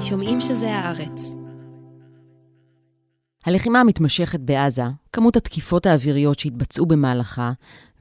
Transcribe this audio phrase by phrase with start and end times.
[0.00, 1.36] שומעים שזה הארץ.
[3.46, 7.52] הלחימה המתמשכת בעזה, כמות התקיפות האוויריות שהתבצעו במהלכה,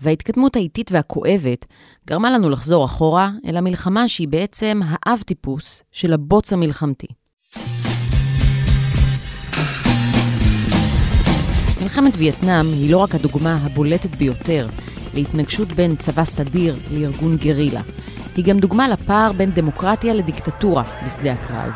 [0.01, 1.65] וההתקדמות האיטית והכואבת
[2.07, 7.07] גרמה לנו לחזור אחורה אל המלחמה שהיא בעצם האב-טיפוס של הבוץ המלחמתי.
[11.81, 14.67] מלחמת וייטנאם היא לא רק הדוגמה הבולטת ביותר
[15.13, 17.81] להתנגשות בין צבא סדיר לארגון גרילה,
[18.35, 21.71] היא גם דוגמה לפער בין דמוקרטיה לדיקטטורה בשדה הקרב,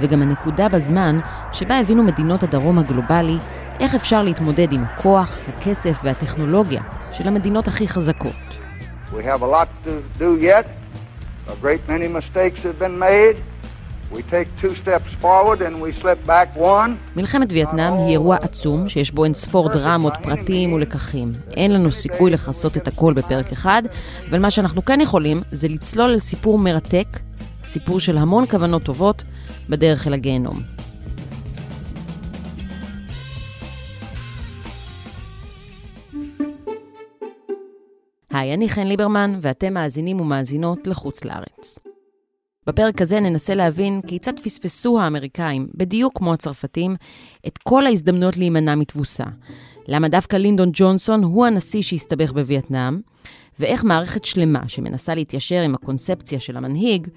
[0.00, 1.20] וגם הנקודה בזמן
[1.52, 3.36] שבה הבינו מדינות הדרום הגלובלי
[3.80, 8.32] איך אפשר להתמודד עם הכוח, הכסף והטכנולוגיה של המדינות הכי חזקות.
[9.12, 10.66] We have a lot to do yet.
[11.48, 13.51] A great many mistakes have been made.
[17.16, 21.32] מלחמת וייטנאם היא אירוע עצום שיש בו אין ספור דרמות, פרטים ולקחים.
[21.50, 23.82] אין לנו סיכוי לכסות את הכל בפרק אחד,
[24.30, 27.06] אבל מה שאנחנו כן יכולים זה לצלול לסיפור מרתק,
[27.64, 29.22] סיפור של המון כוונות טובות
[29.68, 30.56] בדרך אל הגיהנום.
[38.30, 41.91] היי, אני חן ליברמן, ואתם מאזינים ומאזינות לחוץ לארץ.
[42.66, 46.96] בפרק הזה ננסה להבין כיצד פספסו האמריקאים, בדיוק כמו הצרפתים,
[47.46, 49.24] את כל ההזדמנויות להימנע מתבוסה.
[49.88, 53.00] למה דווקא לינדון ג'ונסון הוא הנשיא שהסתבך בווייטנאם,
[53.58, 57.08] ואיך מערכת שלמה שמנסה להתיישר עם הקונספציה של המנהיג,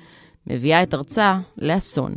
[0.47, 2.15] מביאה את ארצה לאסון.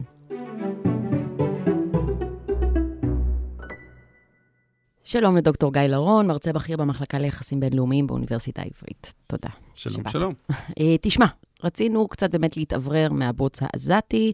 [5.03, 9.15] שלום לדוקטור גיא לרון, מרצה בכיר במחלקה ליחסים בינלאומיים באוניברסיטה העברית.
[9.27, 9.49] תודה.
[9.75, 10.13] שלום, שבאת.
[10.13, 10.33] שלום.
[10.81, 11.27] אה, תשמע,
[11.65, 14.33] רצינו קצת באמת להתאוורר מהבוץ העזתי,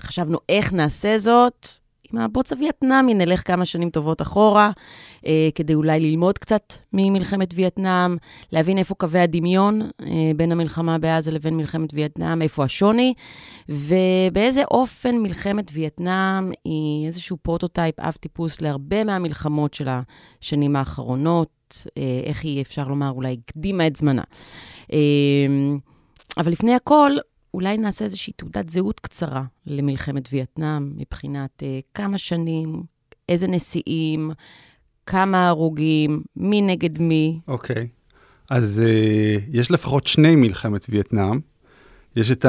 [0.00, 1.68] חשבנו איך נעשה זאת.
[2.12, 4.70] עם הבוץ הווייטנאמי נלך כמה שנים טובות אחורה,
[5.26, 8.16] אה, כדי אולי ללמוד קצת ממלחמת וייטנאם,
[8.52, 13.14] להבין איפה קווי הדמיון אה, בין המלחמה בעזה לבין מלחמת וייטנאם, איפה השוני,
[13.68, 22.02] ובאיזה אופן מלחמת וייטנאם היא איזשהו פרוטוטייפ, אב טיפוס להרבה מהמלחמות של השנים האחרונות, אה,
[22.24, 24.22] איך היא, אפשר לומר, אולי הקדימה את זמנה.
[24.92, 24.98] אה,
[26.38, 27.12] אבל לפני הכל,
[27.54, 31.64] אולי נעשה איזושהי תעודת זהות קצרה למלחמת וייטנאם, מבחינת uh,
[31.94, 32.82] כמה שנים,
[33.28, 34.30] איזה נשיאים,
[35.06, 37.40] כמה הרוגים, מי נגד מי.
[37.48, 37.88] אוקיי.
[38.50, 41.40] אז uh, יש לפחות שני מלחמת וייטנאם.
[42.16, 42.46] יש את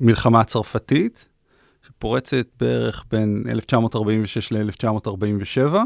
[0.00, 1.26] המלחמה הצרפתית,
[1.86, 5.82] שפורצת בערך בין 1946 ל-1947, אה,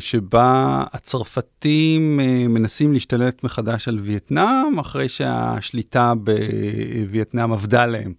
[0.00, 8.12] שבה הצרפתים אה, מנסים להשתלט מחדש על וייטנאם, אחרי שהשליטה בווייטנאם עבדה להם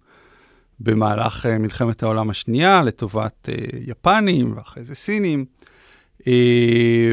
[0.80, 3.48] במהלך אה, מלחמת העולם השנייה, לטובת
[3.86, 5.44] יפנים ואחרי זה סינים.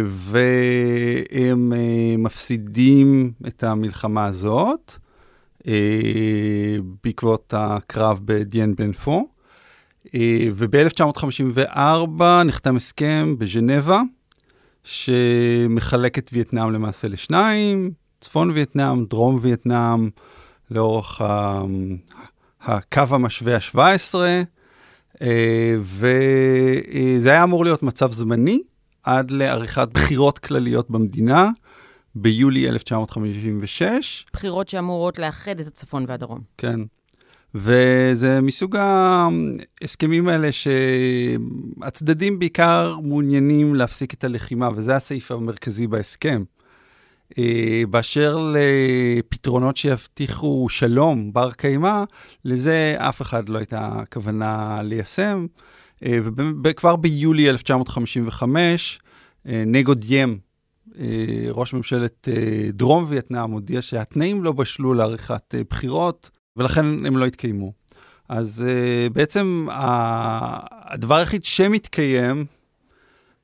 [0.08, 1.74] והם
[2.18, 4.92] מפסידים את המלחמה הזאת
[7.04, 9.35] בעקבות הקרב בדיאן בן פו.
[10.56, 14.02] וב-1954 נחתם הסכם בז'נבה,
[14.84, 20.10] שמחלק את וייטנאם למעשה לשניים, צפון וייטנאם, דרום וייטנאם,
[20.72, 21.62] לאורך ה...
[22.62, 24.16] הקו המשווה ה-17,
[25.82, 28.62] וזה היה אמור להיות מצב זמני
[29.04, 31.50] עד לעריכת בחירות כלליות במדינה
[32.16, 34.26] ביולי 1956.
[34.34, 36.40] בחירות שאמורות לאחד את הצפון והדרום.
[36.58, 36.80] כן.
[37.58, 46.44] וזה מסוג ההסכמים האלה שהצדדים בעיקר מעוניינים להפסיק את הלחימה, וזה הסעיף המרכזי בהסכם.
[47.38, 52.04] אה, באשר לפתרונות שיבטיחו שלום בר קיימא,
[52.46, 55.46] לזה אף אחד לא הייתה כוונה ליישם.
[56.06, 56.20] אה,
[56.64, 59.00] וכבר ביולי 1955,
[59.48, 60.38] אה, נגו דיאם,
[61.50, 62.28] ראש ממשלת
[62.74, 66.30] דרום וייטנאם, הודיע שהתנאים לא בשלו לעריכת בחירות.
[66.58, 67.72] ולכן הם לא התקיימו.
[68.30, 72.46] אז uh, בעצם הדבר היחיד שמתקיים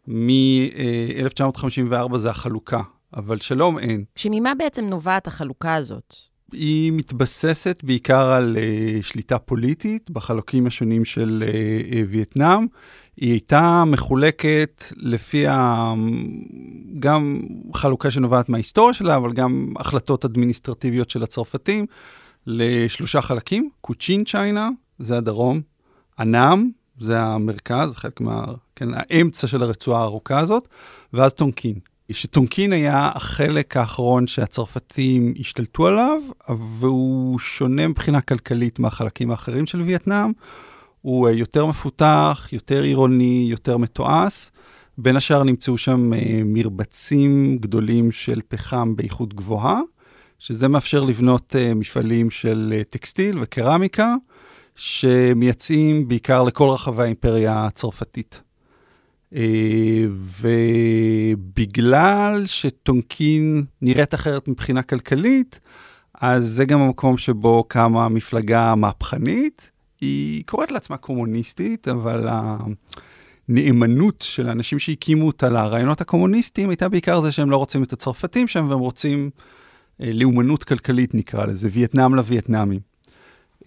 [0.08, 2.82] מ-1954 זה החלוקה,
[3.16, 4.04] אבל שלום אין.
[4.16, 6.16] שממה בעצם נובעת החלוקה הזאת?
[6.54, 12.68] היא מתבססת בעיקר על uh, שליטה פוליטית בחלקים השונים של uh, uh, וייטנאם.
[13.18, 15.94] היא הייתה מחולקת לפי ה...
[17.00, 17.42] גם
[17.74, 21.86] חלוקה שנובעת מההיסטוריה שלה, אבל גם החלטות אדמיניסטרטיביות של הצרפתים.
[22.48, 25.62] לשלושה חלקים, קוצ'ין צ'יינה, זה הדרום,
[26.20, 28.46] אנאם, זה המרכז, חלק מה...
[28.76, 30.68] כן, האמצע של הרצועה הארוכה הזאת,
[31.14, 31.76] ואז טונקין.
[32.12, 36.22] שטונקין היה החלק האחרון שהצרפתים השתלטו עליו,
[36.80, 40.32] והוא שונה מבחינה כלכלית מהחלקים האחרים של וייטנאם.
[41.02, 44.50] הוא יותר מפותח, יותר עירוני, יותר מתועש.
[44.98, 49.80] בין השאר נמצאו שם אה, מרבצים גדולים של פחם באיכות גבוהה,
[50.42, 54.16] שזה מאפשר לבנות uh, מפעלים של uh, טקסטיל וקרמיקה,
[54.76, 58.42] שמייצאים בעיקר לכל רחבי האימפריה הצרפתית.
[59.36, 60.06] אה,
[61.34, 65.60] ובגלל שטונקין נראית אחרת מבחינה כלכלית,
[66.14, 69.70] אז זה גם המקום שבו קמה מפלגה מהפכנית.
[70.02, 72.28] היא קוראת לעצמה קומוניסטית, אבל
[73.50, 78.48] הנאמנות של האנשים שהקימו אותה לרעיונות הקומוניסטיים הייתה בעיקר זה שהם לא רוצים את הצרפתים
[78.48, 79.52] שם, והם רוצים אה,
[80.02, 82.80] לאומנות כלכלית, נקרא לזה, וייטנאם לווייטנאמים.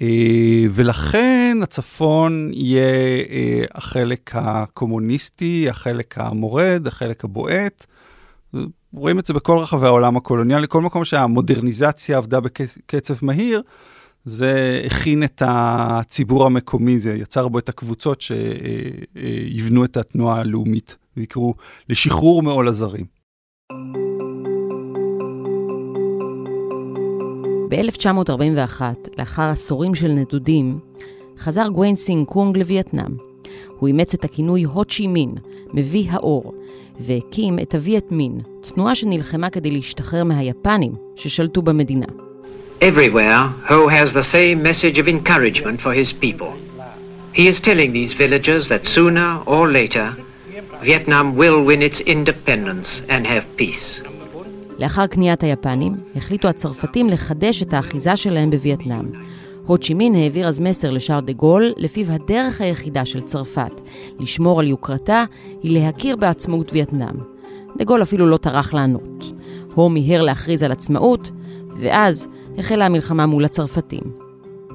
[0.03, 2.83] אה, ולכן הצפון יהיה
[3.31, 7.87] אה, החלק הקומוניסטי, החלק המורד, החלק הבועט.
[8.93, 13.63] רואים את זה בכל רחבי העולם הקולוניאלי, כל מקום שהמודרניזציה עבדה בקצב מהיר,
[14.25, 21.55] זה הכין את הציבור המקומי, זה יצר בו את הקבוצות שיבנו את התנועה הלאומית ויקראו
[21.89, 23.05] לשחרור מעול הזרים.
[27.75, 28.83] ב-1941,
[29.19, 30.79] לאחר עשורים של נדודים,
[31.39, 33.17] חזר גוויין סינג קונג לווייטנאם.
[33.79, 35.35] הוא אימץ את הכינוי הו צ'י מין,
[35.73, 36.55] מביא האור,
[37.01, 42.07] והקים את הווייט מין, תנועה שנלחמה כדי להשתחרר מהיפנים ששלטו במדינה.
[42.81, 46.53] Everywhere, Ho has the same message of encouragement for his people.
[47.33, 50.07] He is telling these villagers that sooner or later,
[50.83, 54.14] Vietnam will win its independence and have peace.
[54.79, 59.05] לאחר כניעת היפנים, החליטו הצרפתים לחדש את האחיזה שלהם בווייטנאם.
[59.67, 63.81] הו צ'י מין העביר אז מסר לשאר דה גול, לפיו הדרך היחידה של צרפת
[64.19, 65.25] לשמור על יוקרתה
[65.63, 67.17] היא להכיר בעצמאות וייטנאם.
[67.77, 69.33] דה גול אפילו לא טרח לענות.
[69.75, 71.31] הו מיהר להכריז על עצמאות,
[71.77, 72.29] ואז
[72.59, 74.25] החלה המלחמה מול הצרפתים.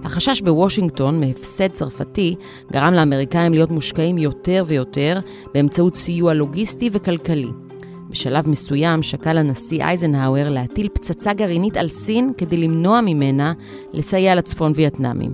[0.04, 2.36] החשש בוושינגטון מהפסד צרפתי
[2.72, 5.20] גרם לאמריקאים להיות מושקעים יותר ויותר
[5.54, 7.69] באמצעות סיוע לוגיסטי וכלכלי.
[8.10, 13.54] בשלב מסוים שקל הנשיא אייזנהאואר להטיל פצצה גרעינית על סין כדי למנוע ממנה
[13.94, 15.32] לסייע לצפון וייטנאמים.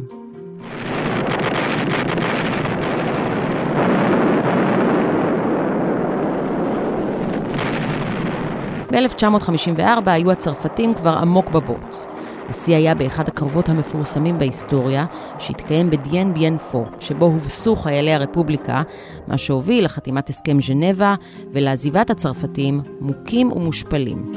[8.92, 12.08] ב-1954 היו הצרפתים כבר עמוק בבוץ.
[12.50, 15.06] השיא היה באחד הקרבות המפורסמים בהיסטוריה,
[15.40, 18.84] שהתקיים בדיאן ביאן פו, שבו הובסו חיילי הרפובליקה,
[19.28, 21.16] מה שהוביל לחתימת הסכם ז'נבה
[21.54, 24.32] ולעזיבת הצרפתים מוכים ומושפלים.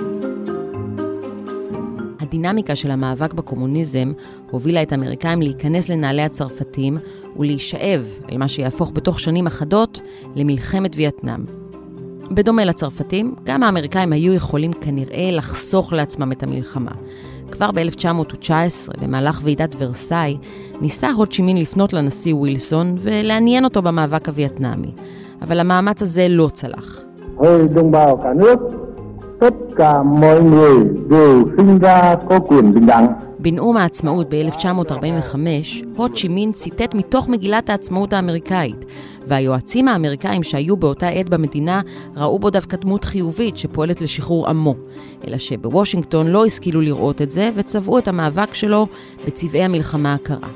[2.20, 4.12] הדינמיקה של המאבק בקומוניזם
[4.50, 6.98] הובילה את האמריקאים להיכנס לנעלי הצרפתים
[7.36, 10.00] ולהישאב אל מה שיהפוך בתוך שנים אחדות
[10.34, 11.44] למלחמת וייטנאם.
[12.30, 16.92] בדומה לצרפתים, גם האמריקאים היו יכולים כנראה לחסוך לעצמם את המלחמה.
[17.50, 18.50] כבר ב-1919,
[19.02, 20.38] במהלך ועידת ורסאי,
[20.80, 24.92] ניסה הוצ'ימין לפנות לנשיא ווילסון ולעניין אותו במאבק הווייטנאמי,
[25.42, 27.02] אבל המאמץ הזה לא צלח.
[33.38, 35.36] בנאום העצמאות ב-1945,
[35.96, 38.84] הו צ'י מין ציטט מתוך מגילת העצמאות האמריקאית,
[39.26, 41.80] והיועצים האמריקאים שהיו באותה עת במדינה
[42.16, 44.74] ראו בו דווקא דמות חיובית שפועלת לשחרור עמו,
[45.26, 48.86] אלא שבוושינגטון לא השכילו לראות את זה וצבעו את המאבק שלו
[49.26, 50.48] בצבעי המלחמה הקרה.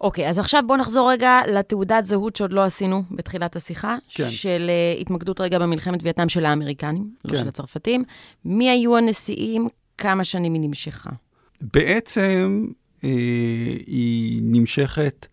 [0.00, 4.30] אוקיי, okay, אז עכשיו בואו נחזור רגע לתעודת זהות שעוד לא עשינו בתחילת השיחה, כן.
[4.30, 7.36] של uh, התמקדות רגע במלחמת וייטנאם של האמריקנים, לא כן.
[7.36, 8.04] לא של הצרפתים.
[8.44, 9.68] מי היו הנשיאים?
[9.98, 11.10] כמה שנים היא נמשכה?
[11.60, 12.66] בעצם
[13.04, 13.10] אה,
[13.86, 15.26] היא נמשכת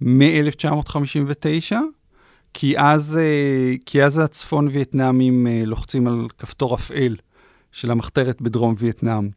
[0.00, 1.72] מ-1959,
[2.54, 7.16] כי אז, אה, כי אז הצפון וייטנאמים אה, לוחצים על כפתור אפל
[7.72, 9.28] של המחתרת בדרום וייטנאם.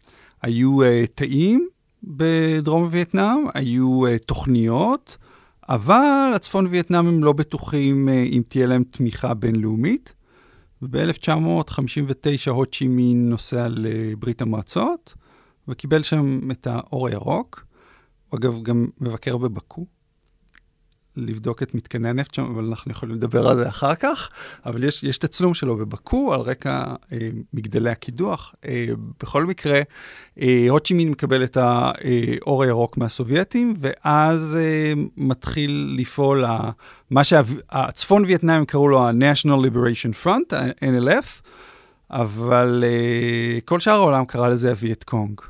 [0.41, 1.67] היו אה, תאים
[2.03, 5.17] בדרום וייטנאם, היו תוכניות,
[5.69, 10.13] אבל הצפון וייטנאמים לא בטוחים אם תהיה להם תמיכה בינלאומית.
[10.81, 15.13] וב-1959 הו צ'י מין נוסע לברית המועצות,
[15.67, 17.65] וקיבל שם את האור הירוק.
[18.29, 19.85] הוא אגב גם מבקר בבקו,
[21.17, 24.29] לבדוק את מתקני הנפט שם, אבל אנחנו יכולים לדבר על זה אחר כך.
[24.65, 28.55] אבל יש, יש תצלום שלו בבקו על רקע אה, מגדלי הקידוח.
[28.65, 28.85] אה,
[29.21, 29.79] בכל מקרה,
[30.41, 36.71] אה, הוצ'ימין מקבל את האור הירוק מהסובייטים, ואז אה, מתחיל לפעול ה,
[37.09, 41.41] מה שהצפון וייטנאם קראו לו ה-National Liberation Front, ה-NLF,
[42.11, 45.41] אבל אה, כל שאר העולם קרא לזה הווייט קונג.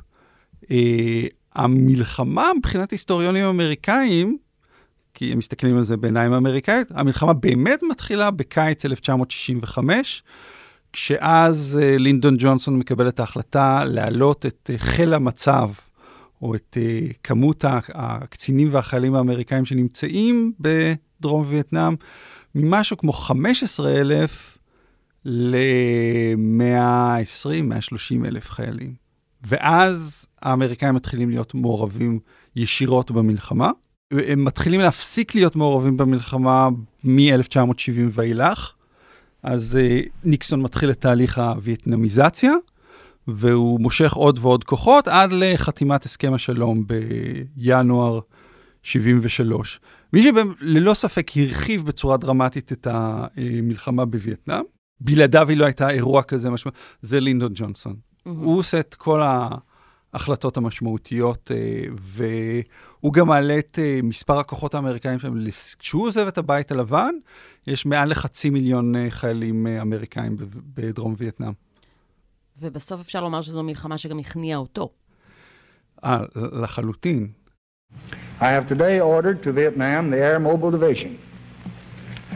[0.71, 1.23] אה,
[1.55, 4.37] המלחמה מבחינת היסטוריונים אמריקאים,
[5.17, 6.87] כי הם מסתכלים על זה בעיניים אמריקאיות.
[6.91, 10.23] המלחמה באמת מתחילה בקיץ 1965,
[10.93, 15.69] כשאז uh, לינדון ג'ונסון מקבל את ההחלטה להעלות את uh, חיל המצב,
[16.41, 16.81] או את uh,
[17.23, 21.95] כמות הקצינים והחיילים האמריקאים שנמצאים בדרום וייטנאם,
[22.55, 24.57] ממשהו כמו 15,000
[25.25, 28.93] ל-120-130 אלף חיילים.
[29.43, 32.19] ואז האמריקאים מתחילים להיות מעורבים
[32.55, 33.71] ישירות במלחמה.
[34.11, 36.69] הם מתחילים להפסיק להיות מעורבים במלחמה
[37.03, 38.73] מ-1970 ואילך.
[39.43, 42.53] אז uh, ניקסון מתחיל את תהליך הווייטנמיזציה,
[43.27, 48.19] והוא מושך עוד ועוד כוחות עד לחתימת הסכם השלום בינואר
[48.83, 49.79] 73.
[50.13, 54.63] מי שללא ספק הרחיב בצורה דרמטית את המלחמה בווייטנאם,
[55.01, 57.93] בלעדיו היא לא הייתה אירוע כזה משמעותי, זה לינדון ג'ונסון.
[57.93, 58.29] Mm-hmm.
[58.29, 59.21] הוא עושה את כל
[60.13, 61.83] ההחלטות המשמעותיות, אה,
[63.03, 65.33] והוא גם מעלה את אה, מספר הכוחות האמריקאים שם.
[65.79, 67.15] כשהוא עוזב את הבית הלבן,
[67.67, 70.37] יש מעל לחצי מיליון אה, חיילים אמריקאים
[70.75, 71.53] בדרום וייטנאם.
[72.61, 74.89] ובסוף אפשר לומר שזו מלחמה שגם הכניעה אותו.
[76.03, 77.27] אה, לחלוטין.
[78.39, 81.17] I have today ordered to Vietnam the Air Mobile Division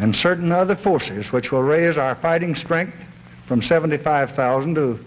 [0.01, 2.97] and certain other forces which will raise our fighting strength
[3.47, 4.97] from 75,000 to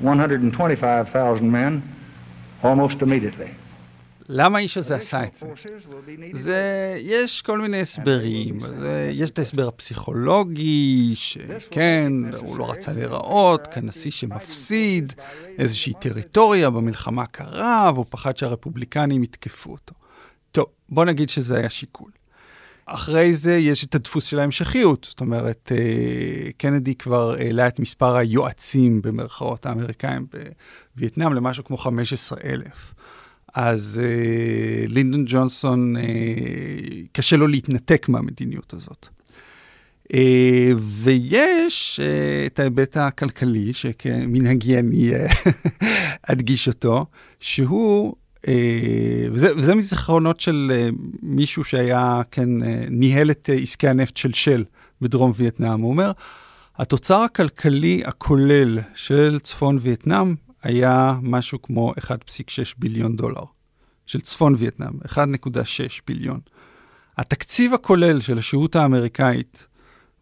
[0.00, 1.82] 125,000 men
[2.62, 3.50] almost immediately.
[4.28, 5.46] למה האיש הזה עשה את זה?
[6.32, 8.60] זה, יש כל מיני הסברים.
[8.66, 15.12] זה, יש את ההסבר הפסיכולוגי, שכן, הוא לא רצה להיראות כנשיא שמפסיד
[15.58, 19.94] איזושהי טריטוריה במלחמה קרה, והוא פחד שהרפובליקנים יתקפו אותו.
[20.52, 22.10] טוב, בוא נגיד שזה היה שיקול.
[22.86, 28.16] אחרי זה יש את הדפוס של ההמשכיות, זאת אומרת, אה, קנדי כבר העלה את מספר
[28.16, 30.26] היועצים במרכאות האמריקאים
[30.94, 32.94] בווייטנאם למשהו כמו 15 אלף.
[33.56, 36.02] אז אה, לינדון ג'ונסון, אה,
[37.12, 39.06] קשה לו להתנתק מהמדיניות הזאת.
[40.14, 45.26] אה, ויש אה, את ההיבט הכלכלי, שכמנהגי אני אה,
[46.32, 47.06] אדגיש אותו,
[47.40, 48.14] שהוא
[48.48, 48.54] אה,
[49.32, 50.88] וזה, וזה מזיכרונות של אה,
[51.22, 54.64] מישהו שהיה, כן, אה, ניהל את עסקי הנפט של של
[55.00, 55.80] בדרום וייטנאם.
[55.80, 56.12] הוא אומר,
[56.78, 60.34] התוצר הכלכלי הכולל של צפון וייטנאם
[60.66, 62.12] היה משהו כמו 1.6
[62.78, 63.42] ביליון דולר.
[64.06, 65.18] של צפון וייטנאם, 1.6
[66.06, 66.40] ביליון.
[67.18, 69.66] התקציב הכולל של השהות האמריקאית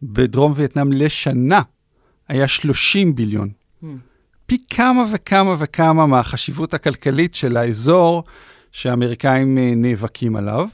[0.03, 1.61] בדרום וייטנאם לשנה
[2.29, 3.49] היה 30 ביליון.
[3.83, 3.87] Mm.
[4.47, 8.25] פי כמה וכמה וכמה מהחשיבות הכלכלית של האזור
[8.73, 10.69] שהאמריקאים אה, נאבקים עליו.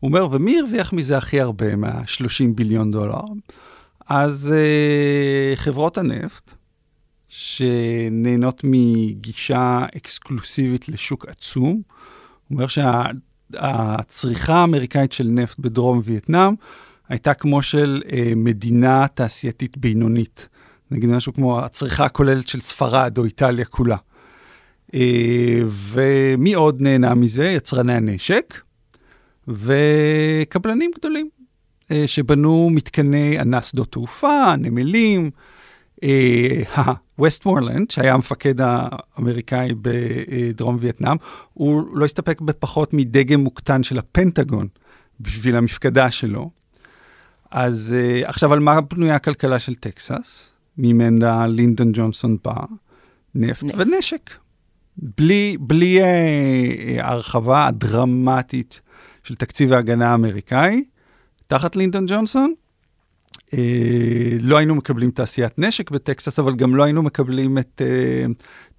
[0.00, 3.20] הוא אומר, ומי הרוויח מזה הכי הרבה, מה-30 ביליון דולר?
[4.08, 6.52] אז uh, חברות הנפט,
[7.38, 11.68] שנהנות מגישה אקסקלוסיבית לשוק עצום.
[11.68, 11.82] הוא
[12.50, 16.54] אומר שהצריכה שה, האמריקאית של נפט בדרום וייטנאם
[17.08, 20.48] הייתה כמו של uh, מדינה תעשייתית בינונית.
[20.90, 23.96] נגיד משהו כמו הצריכה הכוללת של ספרד או איטליה כולה.
[24.94, 27.44] אה, ומי עוד נהנה מזה?
[27.44, 28.60] יצרני הנשק
[29.48, 31.28] וקבלנים גדולים
[31.90, 35.30] אה, שבנו מתקני ענס שדות תעופה, נמלים.
[37.18, 41.16] ווסטמורלנד, אה, שהיה המפקד האמריקאי בדרום וייטנאם,
[41.54, 44.68] הוא לא הסתפק בפחות מדגם מוקטן של הפנטגון
[45.20, 46.50] בשביל המפקדה שלו.
[47.50, 47.94] אז
[48.24, 50.52] עכשיו, על מה בנויה הכלכלה של טקסס?
[50.78, 52.54] ממנה לינדון ג'ונסון בא,
[53.34, 53.66] נפט.
[53.76, 54.30] ונשק.
[54.98, 58.80] בלי, בלי אה, אה, ההרחבה הדרמטית
[59.22, 60.84] של תקציב ההגנה האמריקאי,
[61.46, 62.65] תחת לינדון ג'ונסון, אה,
[64.40, 68.26] לא היינו מקבלים תעשיית נשק בטקסס, אבל גם לא היינו מקבלים את אה,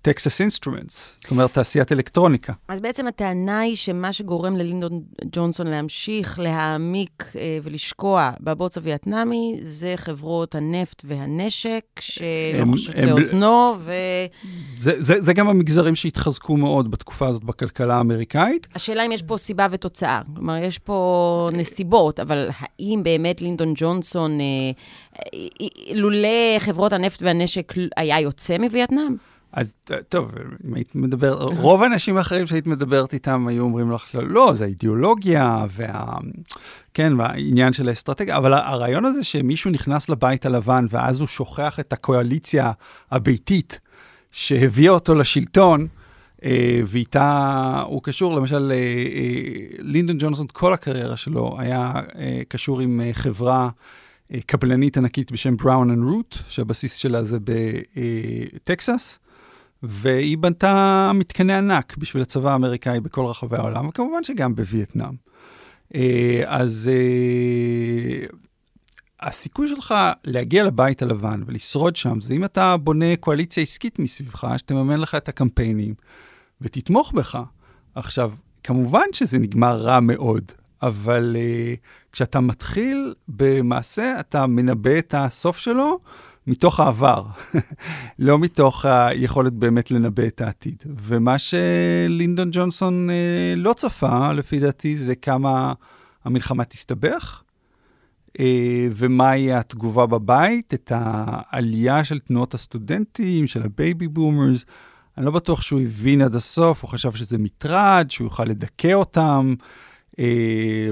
[0.08, 2.54] Texas Instruments, זאת אומרת, תעשיית אלקטרוניקה.
[2.68, 9.94] אז בעצם הטענה היא שמה שגורם ללינדון ג'ונסון להמשיך להעמיק אה, ולשקוע בבוץ הווייטנאמי, זה
[9.96, 13.94] חברות הנפט והנשק, שלוחשות לאוזנו, ו...
[14.78, 18.68] זה, זה, זה גם המגזרים שהתחזקו מאוד בתקופה הזאת בכלכלה האמריקאית.
[18.76, 20.22] השאלה אם יש פה סיבה ותוצאה.
[20.36, 24.46] כלומר, יש פה נסיבות, אבל האם באמת לינדון ג'ונסון, אה,
[25.34, 29.16] אה, לולא חברות הנפט והנשק היה יוצא מווייטנאם?
[29.52, 29.74] אז
[30.10, 30.32] טוב,
[30.68, 35.66] אם היית מדבר, רוב האנשים האחרים שהיית מדברת איתם היו אומרים לך, לא, זה האידיאולוגיה
[35.70, 36.18] וה...
[36.94, 41.94] כן, והעניין של האסטרטגיה, אבל הרעיון הזה שמישהו נכנס לבית הלבן ואז הוא שוכח את
[41.94, 42.72] הקואליציה
[43.12, 43.80] הביתית
[44.32, 45.88] שהביאה אותו לשלטון,
[46.44, 51.94] אה, ואיתה הוא קשור, למשל, אה, אה, לינדון ג'ונסון, כל הקריירה שלו היה
[52.48, 53.70] קשור עם חברה
[54.46, 57.38] קבלנית ענקית בשם בראון אנד רוט, שהבסיס שלה זה
[58.54, 59.20] בטקסס.
[59.84, 65.14] אה, והיא בנתה מתקני ענק בשביל הצבא האמריקאי בכל רחבי העולם, וכמובן שגם בווייטנאם.
[65.96, 68.26] אה, אז אה,
[69.20, 75.00] הסיכוי שלך להגיע לבית הלבן ולשרוד שם, זה אם אתה בונה קואליציה עסקית מסביבך, שתממן
[75.00, 75.94] לך את הקמפיינים
[76.62, 77.40] ותתמוך בך.
[77.96, 78.32] עכשיו,
[78.64, 81.80] כמובן שזה נגמר רע מאוד, אבל uh,
[82.12, 86.00] כשאתה מתחיל במעשה, אתה מנבא את הסוף שלו,
[86.48, 87.24] מתוך העבר,
[88.20, 90.84] לא מתוך היכולת באמת לנבא את העתיד.
[90.86, 95.74] ומה שלינדון ג'ונסון אה, לא צפה, לפי דעתי, זה כמה
[96.26, 97.42] המלחמה תסתבך,
[98.40, 104.66] אה, ומה יהיה התגובה בבית, את העלייה של תנועות הסטודנטים, של ה baby boomers.
[105.18, 109.54] אני לא בטוח שהוא הבין עד הסוף, הוא חשב שזה מטרד, שהוא יוכל לדכא אותם,
[110.20, 110.90] אה,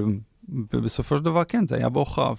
[0.48, 2.36] ובסופו של דבר, כן, זה היה בעוכריו.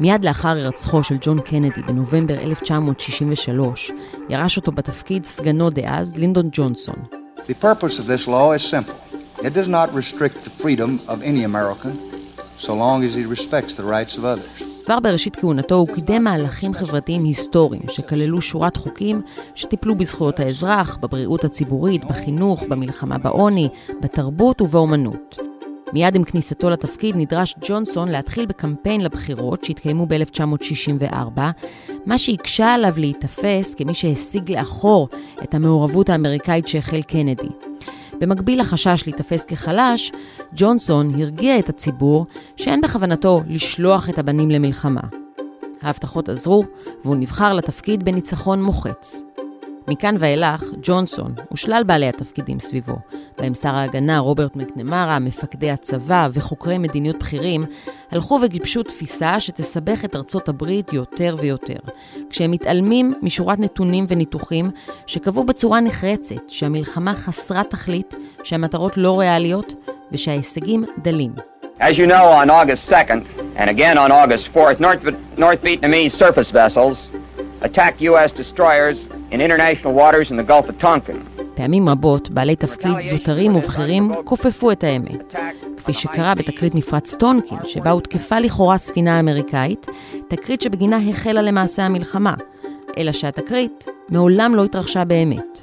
[0.00, 3.92] מיד לאחר הירצחו של ג'ון קנדי בנובמבר 1963,
[4.28, 6.94] ירש אותו בתפקיד סגנו דאז, לינדון ג'ונסון.
[7.46, 8.96] The purpose of this law is simple.
[9.42, 11.94] It does not restrict the freedom of any American,
[12.58, 14.70] so long as he respects the rights of others.
[14.86, 19.22] כבר בראשית כהונתו הוא קידם מהלכים חברתיים היסטוריים שכללו שורת חוקים
[19.54, 23.68] שטיפלו בזכויות האזרח, בבריאות הציבורית, בחינוך, במלחמה בעוני,
[24.00, 25.39] בתרבות ובאומנות.
[25.92, 31.40] מיד עם כניסתו לתפקיד נדרש ג'ונסון להתחיל בקמפיין לבחירות שהתקיימו ב-1964,
[32.06, 35.08] מה שהקשה עליו להיתפס כמי שהשיג לאחור
[35.42, 37.48] את המעורבות האמריקאית שהחל קנדי.
[38.20, 40.12] במקביל לחשש להיתפס כחלש,
[40.56, 45.00] ג'ונסון הרגיע את הציבור שאין בכוונתו לשלוח את הבנים למלחמה.
[45.82, 46.64] ההבטחות עזרו,
[47.04, 49.29] והוא נבחר לתפקיד בניצחון מוחץ.
[49.90, 52.96] מכאן ואילך, ג'ונסון ושלל בעלי התפקידים סביבו,
[53.38, 57.64] בהם שר ההגנה רוברט מקנמרה, מפקדי הצבא וחוקרי מדיניות בכירים,
[58.10, 61.78] הלכו וגיבשו תפיסה שתסבך את ארצות הברית יותר ויותר,
[62.30, 64.70] כשהם מתעלמים משורת נתונים וניתוחים
[65.06, 69.74] שקבעו בצורה נחרצת שהמלחמה חסרת תכלית, שהמטרות לא ריאליות
[70.12, 71.32] ושההישגים דלים.
[71.80, 73.22] As you know, on August 2nd,
[73.56, 75.02] and again on August 4th, North,
[75.38, 77.08] North Vietnamese surface vessels
[77.62, 78.30] attacked U.S.
[78.32, 78.98] destroyers
[81.54, 85.34] פעמים רבות בעלי תפקיד זוטרים ובכירים כופפו את האמת,
[85.76, 89.86] כפי שקרה בתקרית מפרץ טונקין, שבה הותקפה לכאורה ספינה אמריקאית,
[90.28, 92.34] תקרית שבגינה החלה למעשה המלחמה,
[92.98, 95.62] אלא שהתקרית מעולם לא התרחשה באמת.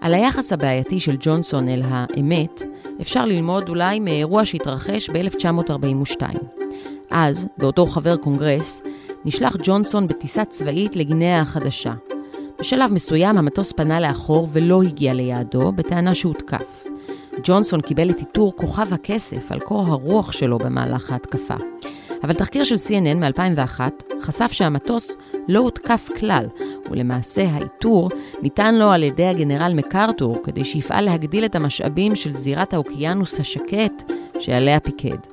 [0.00, 2.62] על היחס הבעייתי של ג'ונסון אל האמת,
[3.00, 6.22] אפשר ללמוד אולי מאירוע שהתרחש ב-1942.
[7.10, 8.82] אז, באותו חבר קונגרס,
[9.24, 11.92] נשלח ג'ונסון בטיסה צבאית לגינאה החדשה.
[12.58, 16.84] בשלב מסוים המטוס פנה לאחור ולא הגיע ליעדו, בטענה שהותקף.
[17.44, 21.54] ג'ונסון קיבל את עיטור כוכב הכסף על קור הרוח שלו במהלך ההתקפה.
[22.24, 23.80] אבל תחקיר של CNN מ-2001
[24.22, 25.16] חשף שהמטוס
[25.48, 26.46] לא הותקף כלל,
[26.90, 28.08] ולמעשה העיטור
[28.42, 34.12] ניתן לו על ידי הגנרל מקארתור כדי שיפעל להגדיל את המשאבים של זירת האוקיינוס השקט
[34.38, 35.31] שעליה פיקד.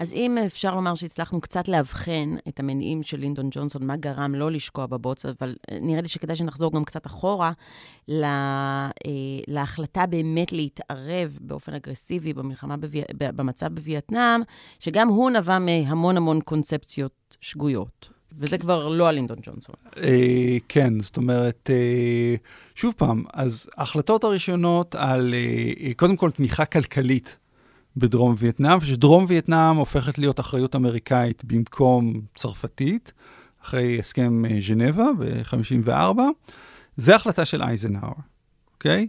[0.00, 4.50] אז אם אפשר לומר שהצלחנו קצת לאבחן את המניעים של לינדון ג'ונסון, מה גרם לא
[4.50, 7.52] לשקוע בבוץ, אבל אה, נראה לי שכדאי שנחזור גם קצת אחורה
[8.08, 9.10] לה, אה,
[9.48, 12.98] להחלטה באמת להתערב באופן אגרסיבי במלחמה, בוו...
[13.14, 14.40] במצב בווייטנאם,
[14.78, 18.08] שגם הוא נבע מהמון המון קונספציות שגויות.
[18.38, 19.74] וזה כבר לא על לינדון ג'ונסון.
[19.96, 21.70] אה, כן, זאת אומרת,
[22.74, 25.34] שוב פעם, אז ההחלטות הראשונות על,
[25.96, 27.36] קודם כל, תמיכה כלכלית
[27.96, 33.12] בדרום וייטנאם, ושדרום וייטנאם הופכת להיות אחריות אמריקאית במקום צרפתית,
[33.64, 36.20] אחרי הסכם אה, ז'נבה ב-54.
[36.96, 38.12] זה החלטה של אייזנהאואר,
[38.74, 39.08] אוקיי?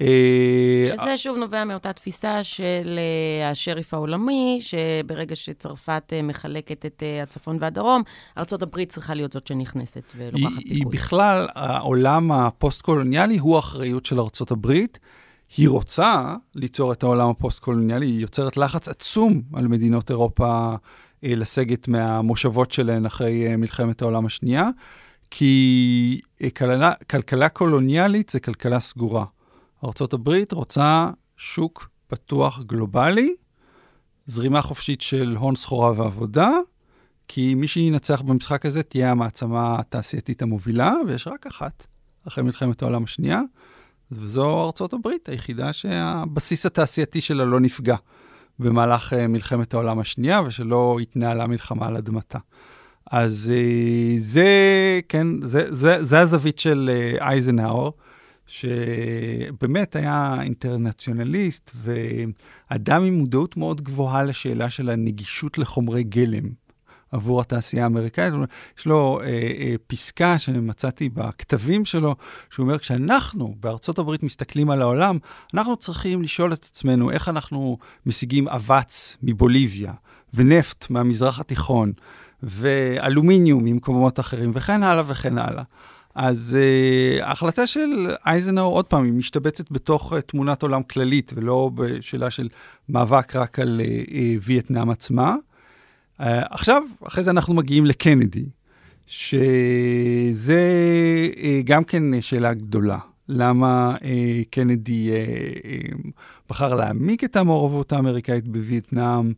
[0.00, 7.56] אה, שזה שוב נובע מאותה תפיסה של אה, השריף העולמי, שברגע שצרפת מחלקת את הצפון
[7.60, 8.02] והדרום,
[8.38, 10.66] ארה"ב צריכה להיות זאת שנכנסת ולוקחת פיקוד.
[10.66, 14.72] היא בכלל, העולם הפוסט-קולוניאלי הוא אחריות של ארה"ב.
[15.56, 20.74] היא רוצה ליצור את העולם הפוסט-קולוניאלי, היא יוצרת לחץ עצום על מדינות אירופה
[21.24, 24.68] אה, לסגת מהמושבות שלהן אחרי אה, מלחמת העולם השנייה,
[25.30, 29.24] כי אה, כלכלה, כלכלה קולוניאלית זה כלכלה סגורה.
[29.84, 33.34] ארה"ב רוצה שוק פתוח גלובלי,
[34.26, 36.50] זרימה חופשית של הון סחורה ועבודה,
[37.28, 41.86] כי מי שינצח במשחק הזה תהיה המעצמה התעשייתית המובילה, ויש רק אחת
[42.28, 43.40] אחרי מלחמת העולם השנייה.
[44.12, 47.96] וזו ארצות הברית היחידה שהבסיס התעשייתי שלה לא נפגע
[48.58, 52.38] במהלך uh, מלחמת העולם השנייה, ושלא התנהלה מלחמה על אדמתה.
[53.10, 54.50] אז uh, זה,
[55.08, 57.90] כן, זה, זה, זה הזווית של uh, אייזנהאואר,
[58.46, 66.59] שבאמת היה אינטרנציונליסט ואדם עם מודעות מאוד גבוהה לשאלה של הנגישות לחומרי גלם.
[67.12, 68.34] עבור התעשייה האמריקאית.
[68.78, 72.16] יש לו אה, אה, פסקה שמצאתי בכתבים שלו,
[72.50, 75.18] שהוא אומר, כשאנחנו בארצות הברית מסתכלים על העולם,
[75.54, 79.92] אנחנו צריכים לשאול את עצמנו איך אנחנו משיגים אבץ מבוליביה
[80.34, 81.92] ונפט מהמזרח התיכון.
[82.42, 85.62] ואלומיניום ממקומות אחרים, וכן הלאה וכן הלאה.
[86.14, 86.56] אז
[87.20, 92.30] uh, ההחלטה של אייזנאו, עוד פעם, היא משתבצת בתוך uh, תמונת עולם כללית, ולא בשאלה
[92.30, 92.48] של
[92.88, 95.36] מאבק רק על uh, uh, וייטנאם עצמה.
[96.20, 98.44] Uh, עכשיו, אחרי זה אנחנו מגיעים לקנדי,
[99.06, 100.62] שזה
[101.32, 102.98] uh, גם כן שאלה גדולה.
[103.28, 104.04] למה uh,
[104.50, 106.10] קנדי uh, uh,
[106.48, 109.32] בחר להעמיק את המעורבות האמריקאית בווייטנאם?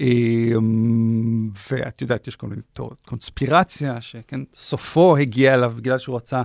[0.00, 6.42] אמ, ואת יודעת, יש כל מיני תיאוריות קונספירציה, שכן, סופו הגיע אליו בגלל שהוא רצה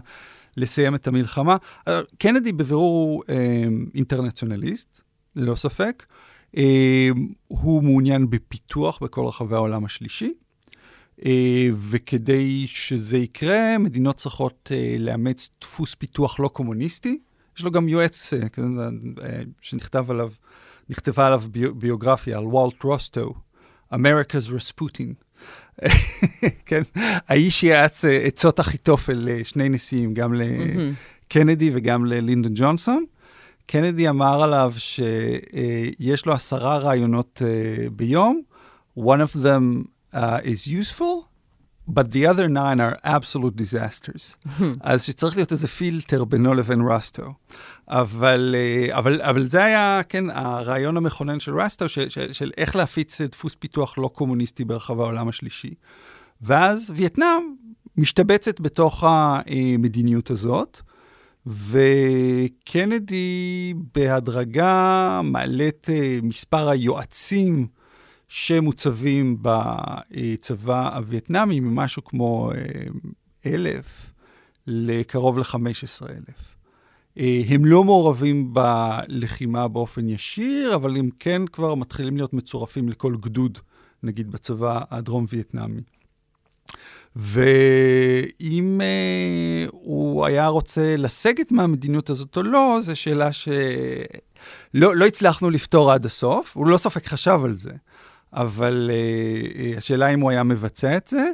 [0.57, 1.57] לסיים את המלחמה.
[2.17, 5.01] קנדי בבירור אמ, אינטרנציונליסט,
[5.35, 6.05] ללא ספק.
[7.47, 10.33] הוא מעוניין בפיתוח בכל רחבי העולם השלישי.
[11.89, 17.19] וכדי שזה יקרה, מדינות צריכות לאמץ דפוס פיתוח לא קומוניסטי.
[17.57, 18.39] יש לו גם יועץ אה,
[19.23, 20.31] אה, שנכתב עליו
[20.89, 21.43] נכתבה עליו
[21.75, 23.33] ביוגרפיה על וולט רוסטו,
[23.93, 25.13] America's Rasputin.
[26.65, 26.81] כן,
[27.27, 33.05] האיש יעץ אה, עצות אחיתופל לשני נשיאים, גם לקנדי וגם ללינדון ג'ונסון.
[33.71, 38.41] קנדי אמר עליו שיש לו עשרה רעיונות uh, ביום,
[38.99, 41.29] one of them uh, is useful,
[41.87, 44.35] but the other nine are absolute disasters.
[44.81, 47.23] אז שצריך להיות איזה פילטר בינו לבין רסטו.
[47.87, 52.75] אבל, אה, אבל, אבל זה היה, כן, הרעיון המכונן של רסטו, של, של, של איך
[52.75, 55.73] להפיץ דפוס פיתוח לא קומוניסטי ברחב העולם השלישי.
[56.41, 57.41] ואז וייטנאם
[57.97, 60.81] משתבצת בתוך המדיניות הזאת,
[61.47, 63.33] וקנדי
[63.95, 67.67] בהדרגה מעלה את אה, מספר היועצים
[68.27, 72.61] שמוצבים בצבא הווייטנאמי ממשהו כמו אה,
[73.45, 74.11] אלף
[74.67, 76.55] לקרוב ל-15 אלף.
[77.17, 83.15] אה, הם לא מעורבים בלחימה באופן ישיר, אבל הם כן כבר מתחילים להיות מצורפים לכל
[83.21, 83.59] גדוד,
[84.03, 85.81] נגיד בצבא הדרום-וייטנאמי.
[87.15, 95.49] ואם אה, הוא היה רוצה לסגת מהמדיניות הזאת או לא, זו שאלה שלא לא הצלחנו
[95.49, 96.55] לפתור עד הסוף.
[96.55, 97.71] הוא לא ספק חשב על זה,
[98.33, 101.31] אבל אה, אה, השאלה אם הוא היה מבצע את זה.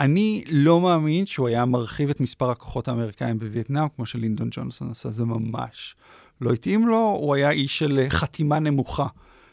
[0.00, 5.08] אני לא מאמין שהוא היה מרחיב את מספר הכוחות האמריקאים בווייטנאם, כמו שלינדון ג'ונסון עשה,
[5.08, 5.96] זה ממש
[6.40, 9.06] לא התאים לו, הוא היה איש של חתימה נמוכה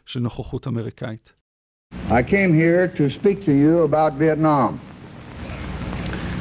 [0.05, 1.33] של נוכחות אמריקאית.
[2.09, 4.96] I came here to speak to you about Vietnam.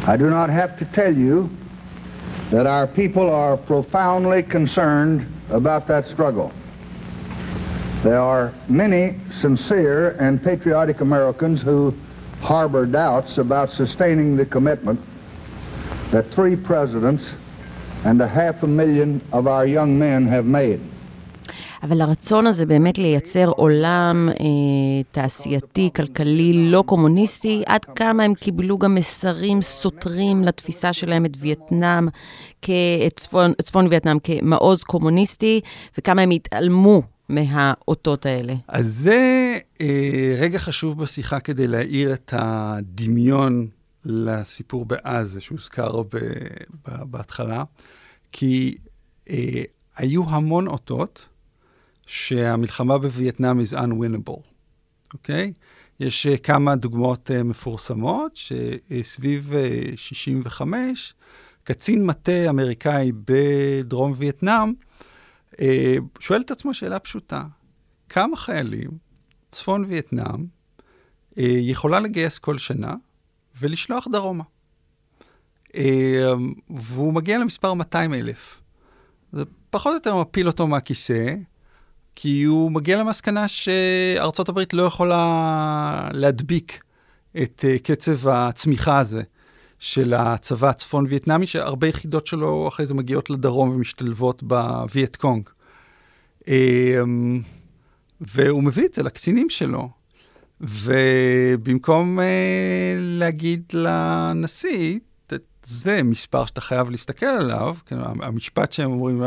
[0.04, 1.50] I do not have to tell you
[2.50, 6.52] that our people are profoundly concerned about that struggle.
[8.02, 11.92] There are many sincere and patriotic Americans who
[12.40, 15.00] harbor doubts about sustaining the commitment
[16.12, 17.34] that three presidents
[18.04, 20.80] and a half a million of our young men have made.
[21.88, 28.78] אבל הרצון הזה באמת לייצר עולם אה, תעשייתי, כלכלי, לא קומוניסטי, עד כמה הם קיבלו
[28.78, 32.08] גם מסרים סותרים לתפיסה שלהם את וייטנאם,
[32.60, 32.70] את
[33.16, 35.60] צפון, צפון וייטנאם כמעוז קומוניסטי,
[35.98, 38.54] וכמה הם התעלמו מהאותות האלה.
[38.68, 43.66] אז זה אה, רגע חשוב בשיחה כדי להאיר את הדמיון
[44.04, 46.08] לסיפור בעזה שהוזכר ב,
[46.88, 47.64] ב, בהתחלה,
[48.32, 48.76] כי
[49.30, 49.62] אה,
[49.96, 51.26] היו המון אותות
[52.06, 54.40] שהמלחמה בווייטנאם is unwinnable,
[55.12, 55.52] אוקיי?
[56.00, 61.14] יש uh, כמה דוגמאות uh, מפורסמות, שסביב uh, 65,
[61.64, 64.72] קצין מטה אמריקאי בדרום וייטנאם
[65.60, 67.44] אה, שואל את עצמו שאלה פשוטה,
[68.08, 68.90] כמה חיילים
[69.50, 70.46] צפון וייטנאם
[71.38, 72.94] אה, יכולה לגייס כל שנה
[73.60, 74.44] ולשלוח דרומה?
[75.76, 76.32] אה,
[76.70, 78.60] והוא מגיע למספר 200 אלף.
[79.32, 81.34] זה פחות או יותר מפיל אותו מהכיסא,
[82.16, 86.82] כי הוא מגיע למסקנה שארצות הברית לא יכולה להדביק
[87.42, 89.22] את קצב הצמיחה הזה
[89.78, 95.48] של הצבא הצפון-וייטנאמי, שהרבה יחידות שלו אחרי זה מגיעות לדרום ומשתלבות בווייט קונג.
[96.48, 97.42] אמ,
[98.20, 99.88] והוא מביא את זה לקצינים שלו.
[100.60, 102.22] ובמקום uh,
[102.98, 104.98] להגיד לנשיא,
[105.68, 109.22] זה מספר שאתה חייב להסתכל עליו, כן, המשפט שהם אומרים,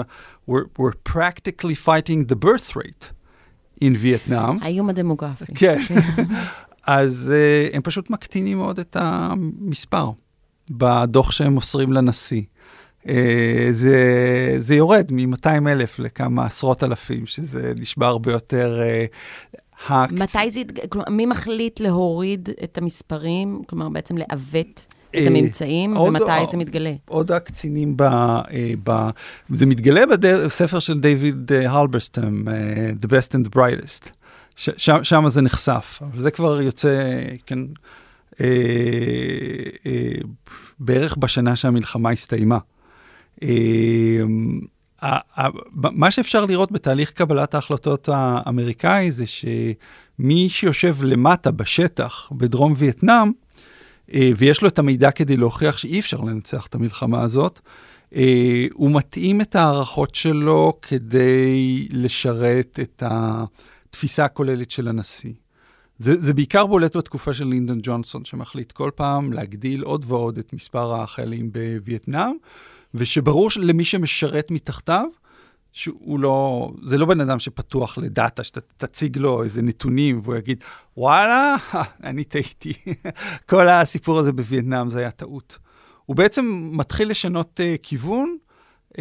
[0.50, 3.06] we're, we're practically fighting the birth rate
[3.84, 4.62] in Vietnam.
[4.62, 5.46] האיום הדמוגרפי.
[5.56, 5.78] כן.
[6.88, 7.34] אז
[7.72, 10.12] uh, הם פשוט מקטינים מאוד את המספר.
[10.70, 12.42] בדוח שהם מוסרים לנשיא.
[13.08, 18.82] אה, זה, זה יורד מ-200 אלף לכמה עשרות אלפים, שזה נשמע הרבה יותר...
[18.82, 25.98] אה, מתי זה, כלומר, מי מחליט להוריד את המספרים, כלומר בעצם לעוות את אה, הממצאים,
[25.98, 26.94] ומתי זה מתגלה?
[27.06, 28.04] עוד הקצינים ב...
[28.84, 29.10] ב
[29.50, 30.02] זה מתגלה
[30.46, 32.44] בספר של דיוויד הלברסטם,
[33.02, 34.10] The Best and the Brightest.
[35.04, 37.60] שם זה נחשף, אבל זה כבר יוצא, כן,
[38.42, 38.48] אה,
[39.86, 40.12] אה,
[40.80, 42.58] בערך בשנה שהמלחמה הסתיימה.
[43.44, 43.50] אה,
[45.74, 53.32] מה שאפשר לראות בתהליך קבלת ההחלטות האמריקאי זה שמי שיושב למטה בשטח בדרום וייטנאם, אה,
[54.38, 57.60] ויש לו את המידע כדי להוכיח שאי אפשר לנצח את המלחמה הזאת,
[58.16, 65.34] אה, הוא מתאים את ההערכות שלו כדי לשרת את התפיסה הכוללת של הנשיא.
[66.00, 70.54] זה, זה בעיקר בולט בתקופה של לינדון ג'ונסון, שמחליט כל פעם להגדיל עוד ועוד את
[70.54, 72.34] מספר החיילים בווייטנאם,
[72.94, 75.06] ושברור למי שמשרת מתחתיו,
[75.72, 80.64] שהוא לא, זה לא בן אדם שפתוח לדאטה, שתציג לו איזה נתונים והוא יגיד,
[80.98, 81.56] וואלה,
[82.04, 82.74] אני טעיתי.
[83.50, 85.58] כל הסיפור הזה בווייטנאם זה היה טעות.
[86.06, 88.38] הוא בעצם מתחיל לשנות uh, כיוון
[88.94, 88.98] uh,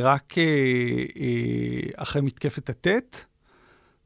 [0.00, 3.24] רק uh, uh, אחרי מתקפת הטט,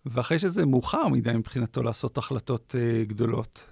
[0.07, 3.65] ואחרי שזה מאוחר מדי מבחינתו לעשות החלטות uh, גדולות.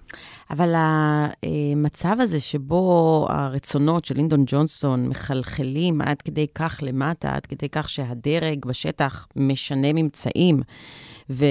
[0.51, 7.69] אבל המצב הזה שבו הרצונות של לינדון ג'ונסון מחלחלים עד כדי כך למטה, עד כדי
[7.69, 10.59] כך שהדרג בשטח משנה ממצאים
[11.29, 11.45] ו,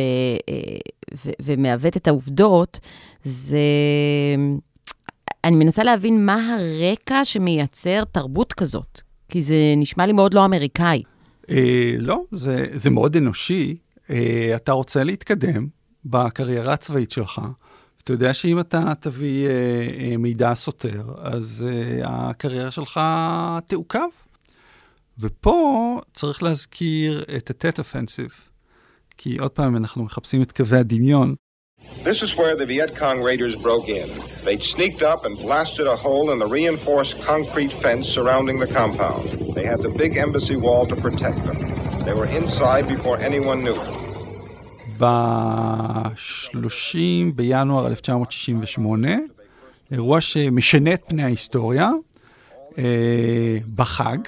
[1.25, 2.81] ו, ומעוות את העובדות,
[3.25, 3.59] זה...
[5.45, 11.03] אני מנסה להבין מה הרקע שמייצר תרבות כזאת, כי זה נשמע לי מאוד לא אמריקאי.
[11.51, 13.77] אה, לא, זה, זה מאוד אנושי.
[14.11, 15.67] אה, אתה רוצה להתקדם
[16.05, 17.41] בקריירה הצבאית שלך,
[18.05, 19.53] אתה יודע שאם אתה תביא אה,
[20.01, 23.01] אה, מידע סותר, אז אה, הקריירה שלך
[23.67, 24.09] תעוכב.
[25.19, 28.35] ופה צריך להזכיר את ה-Tet Offensive,
[29.17, 31.35] כי עוד פעם אנחנו מחפשים את קווי הדמיון.
[32.05, 34.09] This is where the Viet Cong raiders broke in.
[34.45, 39.27] They'd sneaked up and blasted a hole in the reinforced concrete fence surrounding the compound.
[39.57, 41.84] They had the big embassy wall to protect them.
[42.07, 43.89] They were inside before anyone knew it.
[44.99, 46.99] ב-30
[47.35, 49.09] בינואר 1968,
[49.93, 51.91] אירוע שמשנה את פני ההיסטוריה,
[52.79, 54.19] אה, בחג,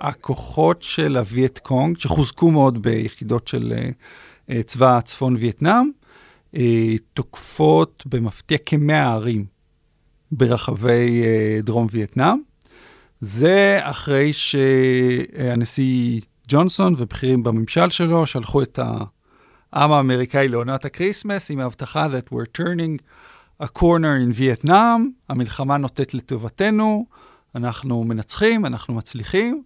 [0.00, 3.74] הכוחות של הווייט קונג, שחוזקו מאוד ביחידות של
[4.50, 5.90] אה, צבא צפון וייטנאם,
[6.56, 9.44] אה, תוקפות במפתיע כמאה ערים
[10.32, 11.22] ברחבי
[11.62, 12.38] דרום וייטנאם.
[13.20, 18.78] זה אחרי שהנשיא ג'ונסון ובכירים בממשל שלו שלחו את
[19.72, 23.02] העם האמריקאי לעונת הקריסמס עם ההבטחה that we're turning
[23.62, 27.06] a corner in Vietnam, המלחמה נוטית לטובתנו,
[27.54, 29.62] אנחנו מנצחים, אנחנו מצליחים,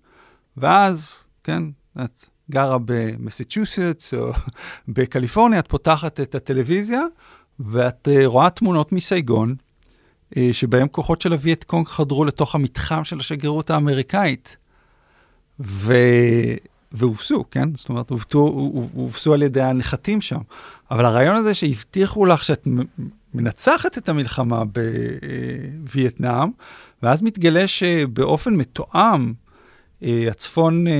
[0.57, 1.13] ואז,
[1.45, 1.63] כן,
[2.05, 4.33] את גרה במסצ'וסטס או
[4.89, 7.03] בקליפורניה, את פותחת את הטלוויזיה
[7.61, 9.55] ואת uh, רואה תמונות מסייגון,
[10.35, 14.57] uh, שבהם כוחות של הווייט קונג חדרו לתוך המתחם של השגרירות האמריקאית.
[15.61, 15.95] ו...
[16.95, 17.75] והובסו, כן?
[17.75, 20.41] זאת אומרת, הובסו על ידי הנחתים שם.
[20.91, 22.69] אבל הרעיון הזה שהבטיחו לך שאת
[23.35, 24.63] מנצחת את המלחמה
[25.85, 26.49] בווייטנאם,
[27.03, 29.33] ואז מתגלה שבאופן מתואם,
[30.03, 30.93] אה, הצפון אה,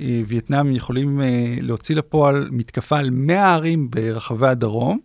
[0.00, 1.20] אה, וייטנאם יכולים
[1.60, 4.98] להוציא לפועל מתקפה על 100 ערים ברחבי הדרום.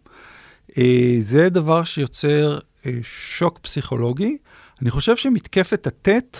[1.22, 2.60] זה דבר שיוצר
[3.04, 4.38] שוק פסיכולוגי.
[4.82, 6.40] אני חושב שמתקפת הטט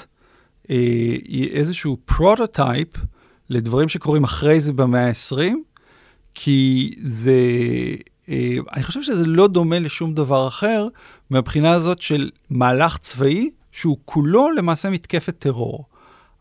[0.68, 2.88] היא איזשהו prototype
[3.50, 5.54] לדברים שקורים אחרי זה במאה ה-20,
[6.34, 7.40] כי זה,
[8.30, 10.88] אה, אני חושב שזה לא דומה לשום דבר אחר
[11.30, 15.86] מהבחינה הזאת של מהלך צבאי שהוא כולו למעשה מתקפת טרור.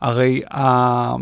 [0.00, 1.14] הרי אה,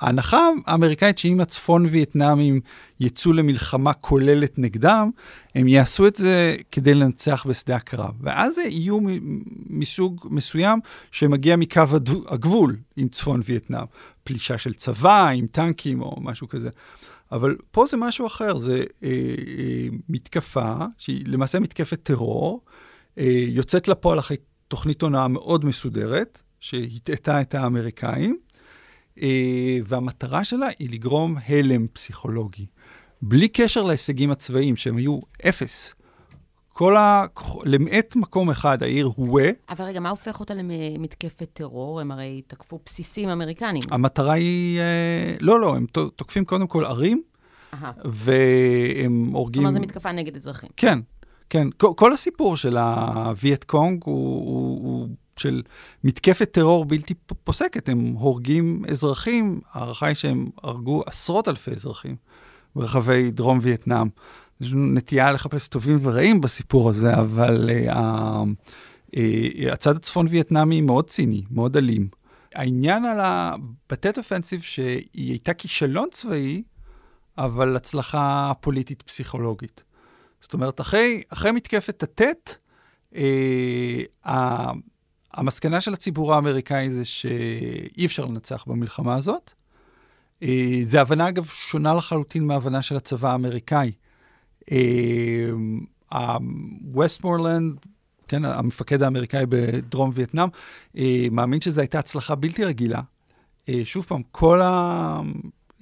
[0.00, 2.60] ההנחה האמריקאית שאם הצפון וייטנאמים
[3.00, 5.10] יצאו למלחמה כוללת נגדם,
[5.54, 8.14] הם יעשו את זה כדי לנצח בשדה הקרב.
[8.20, 9.06] ואז זה איום
[9.66, 11.82] מסוג מסוים שמגיע מקו
[12.28, 13.86] הגבול עם צפון וייטנאם.
[14.24, 16.70] פלישה של צבא עם טנקים או משהו כזה.
[17.32, 19.08] אבל פה זה משהו אחר, זה אה,
[19.58, 22.60] אה, מתקפה, שהיא למעשה מתקפת טרור,
[23.18, 24.36] אה, יוצאת לפועל אחרי
[24.68, 28.49] תוכנית הונאה מאוד מסודרת, שהטעתה את האמריקאים, אה,
[29.86, 32.66] והמטרה שלה היא לגרום הלם פסיכולוגי.
[33.22, 35.18] בלי קשר להישגים הצבאיים, שהם היו
[35.48, 35.94] אפס.
[36.72, 37.24] כל ה...
[37.64, 39.50] למעט מקום אחד, העיר הווה.
[39.68, 42.00] אבל רגע, מה הופך אותה למתקפת טרור?
[42.00, 43.84] הם הרי תקפו בסיסים אמריקניים.
[43.90, 44.80] המטרה היא...
[44.80, 47.22] אה, לא, לא, הם תוקפים קודם כל ערים,
[48.04, 49.62] והם הורגים...
[49.62, 50.70] כלומר, זו מתקפה נגד אזרחים.
[50.76, 50.98] כן,
[51.50, 51.68] כן.
[51.76, 54.14] כל, כל הסיפור של הווייט קונג הוא,
[54.46, 55.62] הוא, הוא של
[56.04, 57.14] מתקפת טרור בלתי
[57.44, 57.88] פוסקת.
[57.88, 62.16] הם הורגים אזרחים, ההערכה היא שהם הרגו עשרות אלפי אזרחים
[62.76, 64.08] ברחבי דרום וייטנאם.
[64.60, 67.92] יש לנו נטייה לחפש טובים ורעים בסיפור הזה, אבל uh,
[69.16, 72.08] uh, הצד הצפון וייטנאמי מאוד ציני, מאוד אלים.
[72.54, 76.62] העניין על הבטט אופנסיב, שהיא הייתה כישלון צבאי,
[77.38, 79.82] אבל הצלחה פוליטית פסיכולוגית.
[80.40, 82.54] זאת אומרת, אחרי, אחרי מתקפת הטט,
[83.16, 84.72] אה,
[85.32, 89.52] המסקנה של הציבור האמריקאי זה שאי אפשר לנצח במלחמה הזאת.
[90.42, 93.92] אה, זו הבנה, אגב, שונה לחלוטין מההבנה של הצבא האמריקאי.
[96.92, 97.76] ווסטמורלנד,
[98.28, 100.48] כן, המפקד האמריקאי בדרום וייטנאם,
[101.30, 103.00] מאמין שזו הייתה הצלחה בלתי רגילה.
[103.84, 104.60] שוב פעם, כל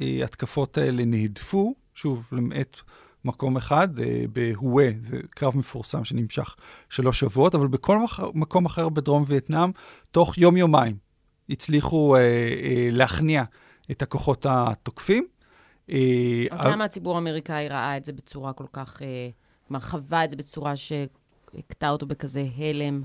[0.00, 2.76] ההתקפות האלה נהדפו, שוב, למעט
[3.24, 6.56] מקום אחד, אה, בהווה, זה קרב מפורסם שנמשך
[6.88, 7.98] שלוש שבועות, אבל בכל
[8.34, 9.70] מקום אחר בדרום וייטנאם,
[10.10, 11.08] תוך יום-יומיים
[11.50, 13.44] הצליחו אה, אה, להכניע
[13.90, 15.26] את הכוחות התוקפים.
[15.90, 19.02] אה, אז למה הציבור האמריקאי ראה את זה בצורה כל כך,
[19.68, 23.02] כלומר, חווה את זה בצורה שהכתה אותו בכזה הלם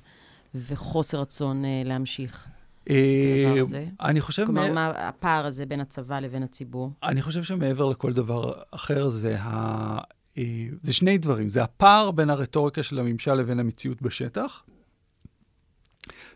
[0.55, 2.47] וחוסר רצון להמשיך?
[2.89, 3.53] אה,
[4.01, 4.45] אני חושב...
[4.45, 6.91] כלומר, מה הפער הזה בין הצבא לבין הציבור?
[7.03, 9.97] אני חושב שמעבר לכל דבר אחר, זה, ה...
[10.37, 11.49] אה, זה שני דברים.
[11.49, 14.63] זה הפער בין הרטוריקה של הממשל לבין המציאות בשטח,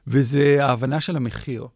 [0.07, 1.67] וזה ההבנה של המחיר.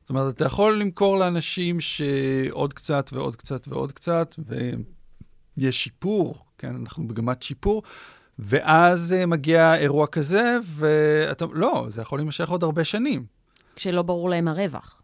[0.00, 4.34] זאת אומרת, אתה יכול למכור לאנשים שעוד קצת ועוד קצת ועוד קצת,
[5.56, 7.82] ויש שיפור, כן, אנחנו במגמת שיפור,
[8.38, 13.35] ואז אה, מגיע אירוע כזה, ואתה, לא, זה יכול להימשך עוד הרבה שנים.
[13.76, 15.02] כשלא ברור להם הרווח.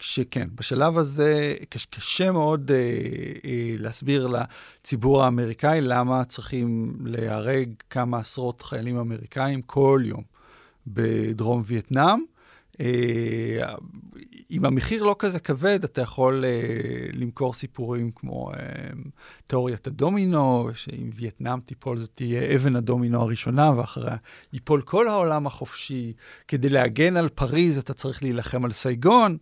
[0.00, 1.54] שכן, בשלב הזה
[1.90, 2.76] קשה מאוד אה,
[3.44, 10.22] אה, להסביר לציבור האמריקאי למה צריכים להיהרג כמה עשרות חיילים אמריקאים כל יום
[10.86, 12.24] בדרום וייטנאם.
[12.80, 13.74] אה,
[14.50, 16.50] אם המחיר לא כזה כבד, אתה יכול אה,
[17.12, 18.58] למכור סיפורים כמו אה,
[19.46, 24.16] תיאוריית הדומינו, שאם וייטנאם תיפול זאת תהיה אבן הדומינו הראשונה, ואחריה
[24.52, 26.12] ייפול כל העולם החופשי.
[26.48, 29.36] כדי להגן על פריז אתה צריך להילחם על סייגון,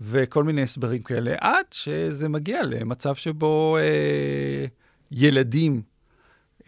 [0.00, 4.64] וכל מיני הסברים כאלה, עד שזה מגיע למצב שבו אה,
[5.10, 5.82] ילדים,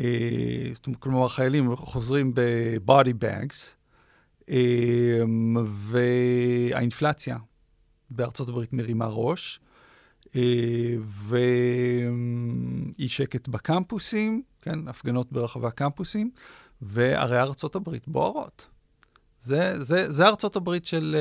[0.00, 3.81] אה, כלומר, חיילים חוזרים ב-body bags,
[5.90, 7.36] והאינפלציה
[8.10, 9.60] בארצות הברית מרימה ראש,
[10.36, 10.94] אה,
[11.28, 16.30] ואי שקט בקמפוסים, כן, הפגנות ברחבי הקמפוסים,
[16.82, 18.66] וערי ארצות הברית בוערות.
[19.40, 21.16] זה, זה, זה ארצות הברית של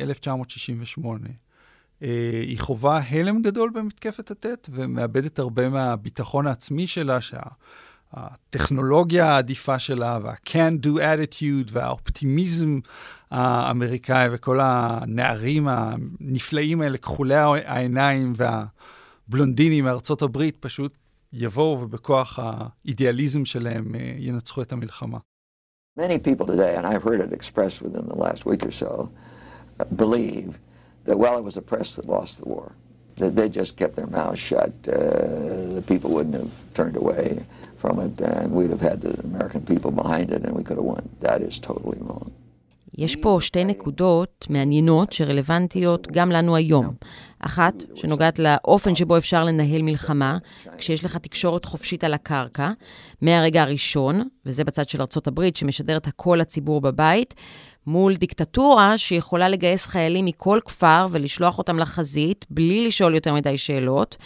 [0.00, 1.26] 1968.
[1.26, 1.32] אה,
[2.02, 7.40] אה, היא חווה הלם גדול במתקפת הטט, ומאבדת הרבה מהביטחון העצמי שלה, שה...
[8.16, 12.78] הטכנולוגיה העדיפה שלה, וה-can do attitude, והאופטימיזם
[13.30, 20.96] האמריקאי, וכל הנערים הנפלאים האלה, כחולי העיניים והבלונדינים מארצות הברית, פשוט
[21.32, 25.18] יבואו ובכוח האידיאליזם שלהם אה, ינצחו את המלחמה.
[25.96, 29.10] Many people today, and I've heard it expressed within the last week or so,
[29.94, 30.58] believe
[31.04, 32.72] that, well, it was the press that lost the war.
[33.16, 34.72] That they just kept their mouths shut.
[34.88, 34.94] Uh,
[35.78, 37.28] the people wouldn't have turned away.
[37.84, 40.88] from it, and we'd have had the American people behind it, and we could have
[40.94, 41.04] won.
[41.26, 42.30] That is totally wrong.
[42.98, 46.94] יש פה שתי נקודות מעניינות שרלוונטיות גם לנו היום.
[47.38, 50.38] אחת, שנוגעת לאופן שבו אפשר לנהל מלחמה,
[50.78, 52.70] כשיש לך תקשורת חופשית על הקרקע,
[53.22, 57.34] מהרגע הראשון, וזה בצד של ארה"ב, שמשדרת הכל לציבור בבית,
[57.86, 64.16] מול דיקטטורה שיכולה לגייס חיילים מכל כפר ולשלוח אותם לחזית, בלי לשאול יותר מדי שאלות.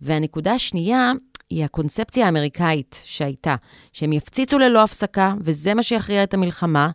[0.00, 1.12] והנקודה השנייה
[1.50, 3.56] היא הקונספציה האמריקאית שהייתה,
[3.92, 6.90] שהם יפציצו ללא הפסקה, וזה מה שיכריע את המלחמה,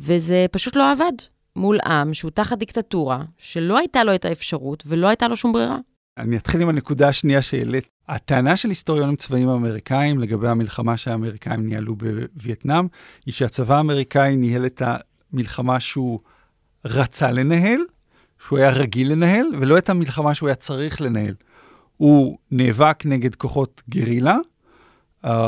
[0.00, 1.12] וזה פשוט לא עבד
[1.56, 5.78] מול עם שהוא תחת דיקטטורה, שלא הייתה לו את האפשרות ולא הייתה לו שום ברירה.
[6.18, 7.86] אני אתחיל עם הנקודה השנייה שהעלית.
[8.08, 12.86] הטענה של היסטוריונים צבאיים אמריקאים לגבי המלחמה שהאמריקאים ניהלו בווייטנאם,
[13.26, 14.82] היא שהצבא האמריקאי ניהל את
[15.32, 16.20] המלחמה שהוא
[16.84, 17.80] רצה לנהל,
[18.46, 21.34] שהוא היה רגיל לנהל, ולא את המלחמה שהוא היה צריך לנהל.
[21.96, 24.36] הוא נאבק נגד כוחות גרילה.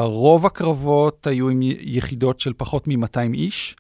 [0.03, 3.77] רוב הקרבות היו עם יחידות של פחות מ-200 איש,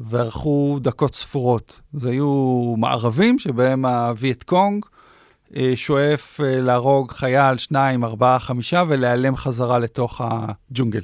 [0.00, 1.80] וארכו דקות ספורות.
[1.92, 9.36] זה היו מערבים שבהם הווייט קונג uh, שואף uh, להרוג חייל, שניים, ארבעה, חמישה, ולהיעלם
[9.36, 11.02] חזרה לתוך הג'ונגל.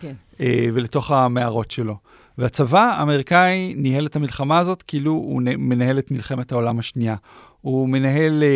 [0.00, 0.14] כן.
[0.32, 0.40] Uh,
[0.72, 1.96] ולתוך המערות שלו.
[2.42, 7.16] והצבא האמריקאי ניהל את המלחמה הזאת כאילו הוא מנהל את מלחמת העולם השנייה.
[7.60, 8.54] הוא מנהל אה, אה,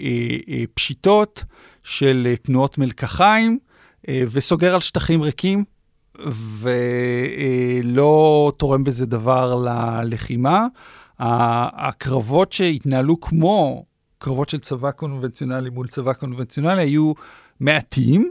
[0.00, 1.44] אה, אה, פשיטות
[1.84, 3.58] של אה, תנועות מלקחיים,
[4.08, 5.64] אה, וסוגר על שטחים ריקים,
[6.58, 10.66] ולא אה, תורם בזה דבר ללחימה.
[11.18, 13.84] הקרבות שהתנהלו כמו
[14.18, 17.12] קרבות של צבא קונבנציונלי מול צבא קונבנציונלי היו
[17.60, 18.30] מעטים,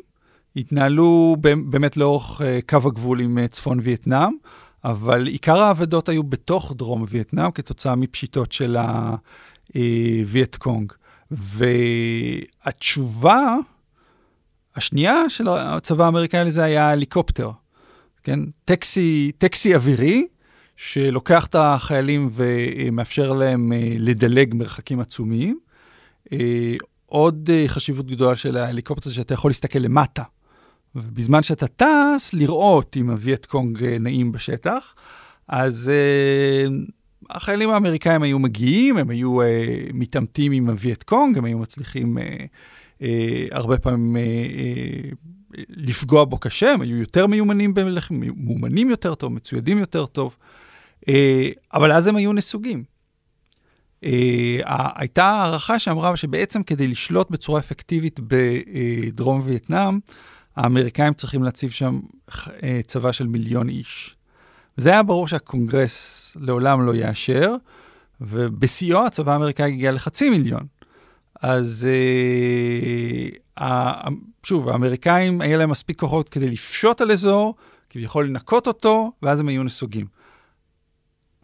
[0.55, 4.31] התנהלו באמת לאורך אה, קו הגבול עם צפון וייטנאם,
[4.85, 9.15] אבל עיקר האבדות היו בתוך דרום וייטנאם כתוצאה מפשיטות של ה...
[9.75, 9.81] אה.
[11.31, 13.55] והתשובה
[14.75, 17.51] השנייה של הצבא האמריקאי לזה היה הליקופטר.
[18.23, 18.39] כן?
[18.65, 20.27] טקסי, טקסי אווירי,
[20.77, 25.59] שלוקח את החיילים ומאפשר להם לדלג מרחקים עצומים.
[27.05, 30.23] עוד חשיבות גדולה של ההליקופטר זה שאתה יכול להסתכל למטה.
[30.95, 34.95] ובזמן שאתה טס, לראות אם הווייט קונג נעים בשטח.
[35.47, 36.91] אז אה,
[37.29, 39.45] החיילים האמריקאים היו מגיעים, הם היו אה,
[39.93, 42.21] מתעמתים עם הווייט קונג, הם היו מצליחים אה,
[42.99, 43.03] אה,
[43.51, 44.19] הרבה פעמים אה,
[45.53, 50.35] אה, לפגוע בו קשה, הם היו יותר מיומנים בלחימה, מאומנים יותר טוב, מצוידים יותר טוב,
[51.01, 51.07] אה,
[51.73, 52.83] אבל אז הם היו נסוגים.
[54.03, 54.07] Uh,
[54.95, 59.99] הייתה הערכה שאמרה שבעצם כדי לשלוט בצורה אפקטיבית בדרום וייטנאם,
[60.55, 61.99] האמריקאים צריכים להציב שם
[62.87, 64.15] צבא של מיליון איש.
[64.77, 67.55] זה היה ברור שהקונגרס לעולם לא יאשר,
[68.21, 70.65] ובשיאו הצבא האמריקאי הגיע לחצי מיליון.
[71.41, 71.87] אז
[73.57, 74.09] אה,
[74.43, 77.55] שוב, האמריקאים, היה להם מספיק כוחות כדי לפשוט על אזור,
[77.89, 80.14] כביכול לנקות אותו, ואז הם היו נסוגים.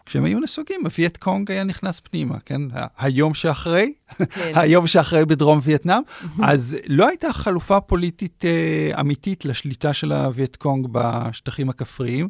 [0.06, 2.62] כשהם היו נסוגים, הווייט קונג היה נכנס פנימה, כן?
[2.98, 4.52] היום שאחרי, כן.
[4.60, 6.02] היום שאחרי בדרום וייטנאם,
[6.44, 12.30] אז לא הייתה חלופה פוליטית אה, אמיתית לשליטה של הווייט קונג בשטחים הכפריים.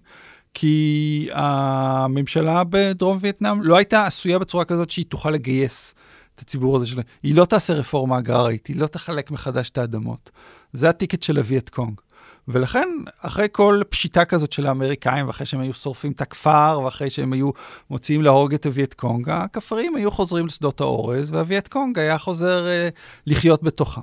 [0.54, 5.96] כי הממשלה בדרום וייטנאם לא הייתה עשויה בצורה כזאת שהיא תוכל לגייס
[6.36, 7.02] את הציבור הזה שלה.
[7.24, 10.32] היא לא תעשה רפורמה אגררית, היא לא תחלק מחדש את האדמות.
[10.74, 12.02] זה ה ticket של הווייט קונג.
[12.48, 12.90] ולכן,
[13.20, 17.50] אחרי כל פשיטה כזאת של האמריקאים, ואחרי שהם היו שורפים את הכפר, ואחרי שהם היו
[17.90, 22.90] מוציאים להרוג את הווייט קונג, הכפרים היו חוזרים לשדות האורז, והווייט קונג היה חוזר אה,
[23.28, 24.02] לחיות בתוכם.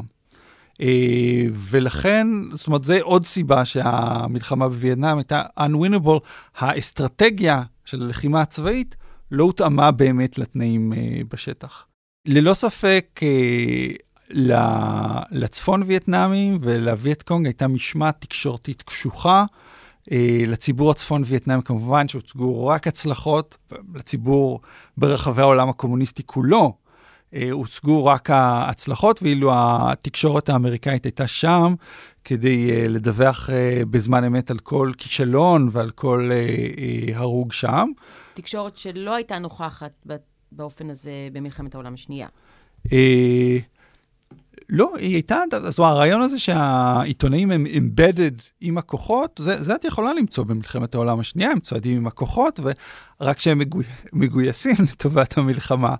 [0.80, 6.20] אה, ולכן, זאת אומרת, זה עוד סיבה שהמלחמה בווייטנאם הייתה unwinnable.
[6.56, 8.96] האסטרטגיה של הלחימה הצבאית
[9.30, 11.84] לא הותאמה באמת לתנאים אה, בשטח.
[12.26, 13.88] ללא ספק, אה,
[15.30, 19.44] לצפון וייטנאמים ולווייט קונג הייתה משמעת תקשורתית קשוחה.
[20.46, 23.56] לציבור הצפון וייטנאם כמובן שהוצגו רק הצלחות,
[23.94, 24.60] לציבור
[24.96, 26.74] ברחבי העולם הקומוניסטי כולו
[27.34, 31.74] אה, הוצגו רק ההצלחות, ואילו התקשורת האמריקאית הייתה שם
[32.24, 36.30] כדי אה, לדווח אה, בזמן אמת על כל כישלון ועל כל
[37.14, 37.88] הרוג שם.
[38.34, 40.06] תקשורת שלא הייתה נוכחת
[40.52, 42.28] באופן הזה במלחמת העולם השנייה.
[44.70, 49.84] לא, היא הייתה, זאת אומרת, הרעיון הזה שהעיתונאים הם embedded עם הכוחות, זה, זה את
[49.84, 52.60] יכולה למצוא במלחמת העולם השנייה, הם צועדים עם הכוחות,
[53.20, 53.80] ורק שהם מגו,
[54.12, 55.94] מגויסים לטובת המלחמה,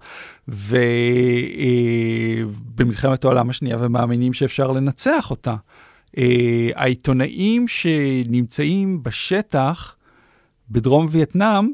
[2.79, 5.57] ובמלחמת אה, העולם השנייה, ומאמינים שאפשר לנצח אותה.
[6.19, 9.97] אה, העיתונאים שנמצאים בשטח,
[10.71, 11.73] בדרום וייטנאם,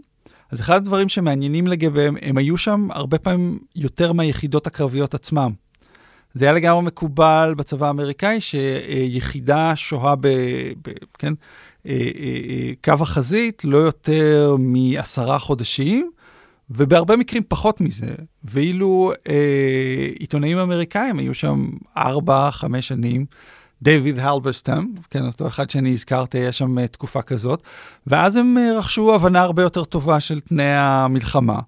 [0.51, 5.64] אז אחד הדברים שמעניינים לגביהם, הם היו שם הרבה פעמים יותר מהיחידות הקרביות עצמם.
[6.35, 10.28] זה היה לגמרי מקובל בצבא האמריקאי, שיחידה שוהה ב...
[10.82, 11.32] ב כן,
[11.87, 16.11] אה, אה, אה, קו החזית לא יותר מעשרה חודשים,
[16.70, 18.14] ובהרבה מקרים פחות מזה.
[18.45, 23.26] ואילו אה, עיתונאים אמריקאים היו שם ארבע, חמש שנים.
[23.82, 27.62] דייוויד הלברסטם, כן, אותו אחד שאני הזכרתי, היה שם תקופה כזאת,
[28.07, 31.59] ואז הם רכשו הבנה הרבה יותר טובה של תנאי המלחמה.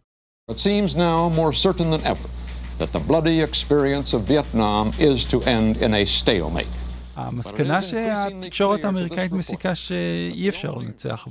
[0.51, 2.36] It seems now more certain than ever
[2.79, 6.87] that the bloody experience of Vietnam is to end in a stalemate.
[7.17, 11.29] המסקנה שהתקשורת האמריקאית מסיקה שאי אפשר לנצח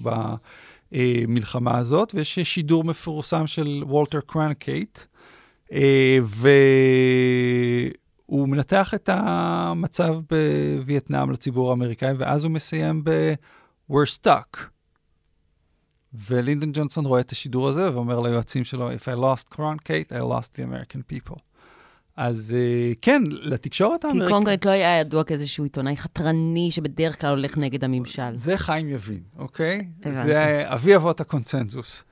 [0.91, 4.99] במלחמה הזאת, ויש שידור מפורסם של וולטר קרנקייט,
[5.71, 6.19] אה,
[8.29, 13.33] והוא מנתח את המצב בווייטנאם לציבור האמריקאי, ואז הוא מסיים ב-
[13.91, 14.74] we're stuck.
[16.29, 20.57] ולינדון ג'ונסון רואה את השידור הזה ואומר ליועצים שלו, If I lost קרונקייט, I lost
[20.57, 21.39] the American people.
[22.17, 24.29] אז uh, כן, לתקשורת האמריקאית...
[24.29, 28.35] כי קונגרט לא היה ידוע כאיזשהו עיתונאי חתרני שבדרך כלל הולך נגד הממשל.
[28.37, 29.87] זה חיים יבין, אוקיי?
[30.05, 32.03] זה אבי אבות הקונצנזוס.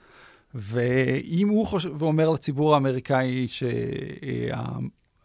[0.56, 3.48] ואם הוא חושב, ואומר לציבור האמריקאי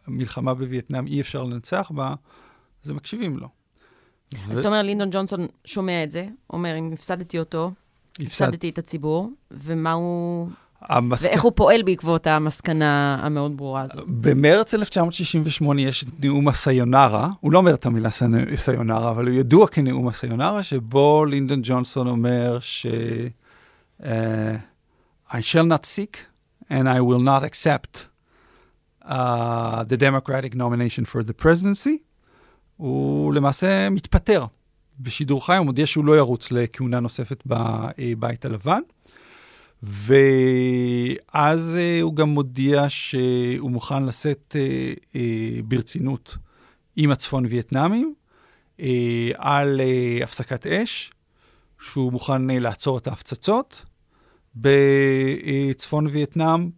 [0.07, 2.15] שהמלחמה בווייטנאם אי אפשר לנצח בה,
[2.85, 3.49] אז הם מקשיבים לו.
[4.51, 7.71] אז אתה אומר, לינדון ג'ונסון שומע את זה, אומר, אם הפסדתי אותו,
[8.21, 10.49] הפסדתי את הציבור, ומה הוא...
[10.83, 11.27] המסק...
[11.27, 14.05] ואיך הוא פועל בעקבות המסקנה המאוד ברורה הזאת.
[14.09, 18.09] במרץ 1968 יש את נאום הסיונרה, הוא לא אומר את המילה
[18.57, 22.87] סיונרה, אבל הוא ידוע כנאום הסיונרה, שבו לינדון ג'ונסון אומר ש...
[24.01, 24.07] Uh,
[25.31, 26.27] I shall not seek
[26.71, 28.07] and I will not accept
[29.03, 32.03] uh, the Democratic nomination for the presidency.
[32.77, 34.47] הוא למעשה מתפטר.
[35.01, 38.81] בשידור חי, הוא מודיע שהוא לא ירוץ לכהונה נוספת בבית הלבן.
[39.83, 44.57] ואז uh, הוא גם מודיע שהוא מוכן לשאת
[45.13, 45.17] uh,
[45.65, 46.37] ברצינות
[46.97, 48.15] עם הצפון וייטנאמים
[49.35, 49.81] על
[50.23, 51.11] הפסקת אש,
[51.81, 53.85] שהוא מוכן לעצור את ההפצצות
[54.57, 56.71] בצפון וייטנאם,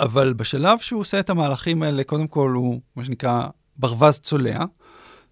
[0.00, 4.64] אבל בשלב שהוא עושה את המהלכים האלה, קודם כל הוא, מה שנקרא, ברווז צולע.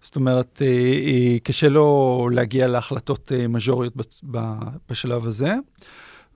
[0.01, 0.61] זאת אומרת,
[1.43, 3.93] קשה לו להגיע להחלטות מז'וריות
[4.89, 5.53] בשלב הזה.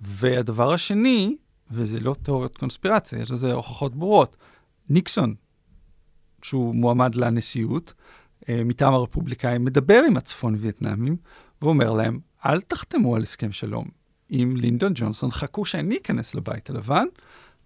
[0.01, 1.35] והדבר השני,
[1.71, 4.37] וזה לא תיאוריות קונספירציה, יש לזה הוכחות ברורות,
[4.89, 5.35] ניקסון,
[6.41, 7.93] שהוא מועמד לנשיאות,
[8.49, 11.17] אה, מטעם הרפובליקאים, מדבר עם הצפון וייטנאמים,
[11.61, 13.87] ואומר להם, אל תחתמו על הסכם שלום
[14.29, 17.05] עם לינדון ג'ונסון, חכו שאני אכנס לבית הלבן,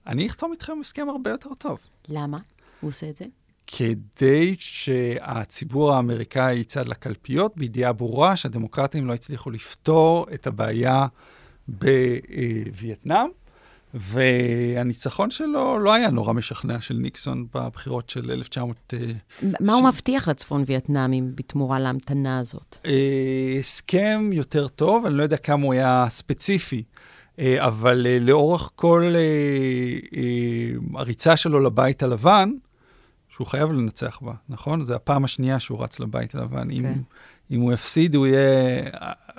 [0.07, 1.79] אני אחתום איתכם הסכם הרבה יותר טוב.
[2.07, 2.39] למה
[2.81, 3.25] הוא עושה את זה?
[3.71, 11.07] כדי שהציבור האמריקאי יצעד לקלפיות בידיעה ברורה שהדמוקרטים לא הצליחו לפתור את הבעיה
[11.67, 13.27] בווייטנאם,
[13.93, 18.93] והניצחון שלו לא היה נורא משכנע של ניקסון בבחירות של 1900...
[19.59, 22.75] מה הוא מבטיח לצפון וייטנאמים בתמורה להמתנה הזאת?
[22.85, 26.83] אה, הסכם יותר טוב, אני לא יודע כמה הוא היה ספציפי,
[27.39, 29.13] אה, אבל אה, לאורך כל
[30.95, 32.49] הריצה שלו לבית הלבן,
[33.39, 34.81] שהוא חייב לנצח בה, נכון?
[34.85, 36.69] זו הפעם השנייה שהוא רץ לבית הלבן.
[36.69, 36.73] Okay.
[36.73, 36.99] אם, כן.
[37.51, 38.83] אם הוא יפסיד, הוא יהיה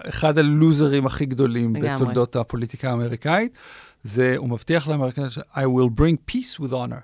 [0.08, 1.94] אחד הלוזרים הכי גדולים לגמרי.
[1.94, 3.58] בתולדות הפוליטיקה האמריקאית.
[4.04, 7.02] זה, הוא מבטיח לאמריקאים, I will bring peace with honor.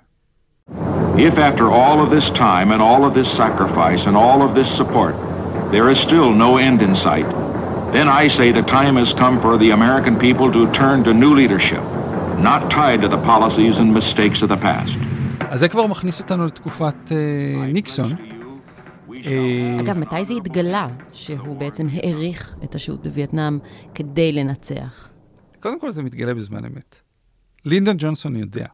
[1.18, 4.70] If after all of this time and all of this sacrifice and all of this
[4.80, 5.14] support,
[5.74, 7.28] there is still no end in sight,
[7.96, 11.32] then I say the time has come for the American people to turn to new
[11.40, 11.84] leadership,
[12.50, 14.96] not tied to the policies and mistakes of the past.
[15.50, 17.12] אז זה כבר מכניס אותנו לתקופת uh,
[17.66, 18.12] ניקסון.
[19.80, 23.58] אגב, מתי זה התגלה שהוא בעצם העריך את השהות בווייטנאם
[23.94, 25.08] כדי לנצח?
[25.60, 26.96] קודם כל זה מתגלה בזמן אמת.
[27.64, 28.66] לינדון ג'ונסון יודע.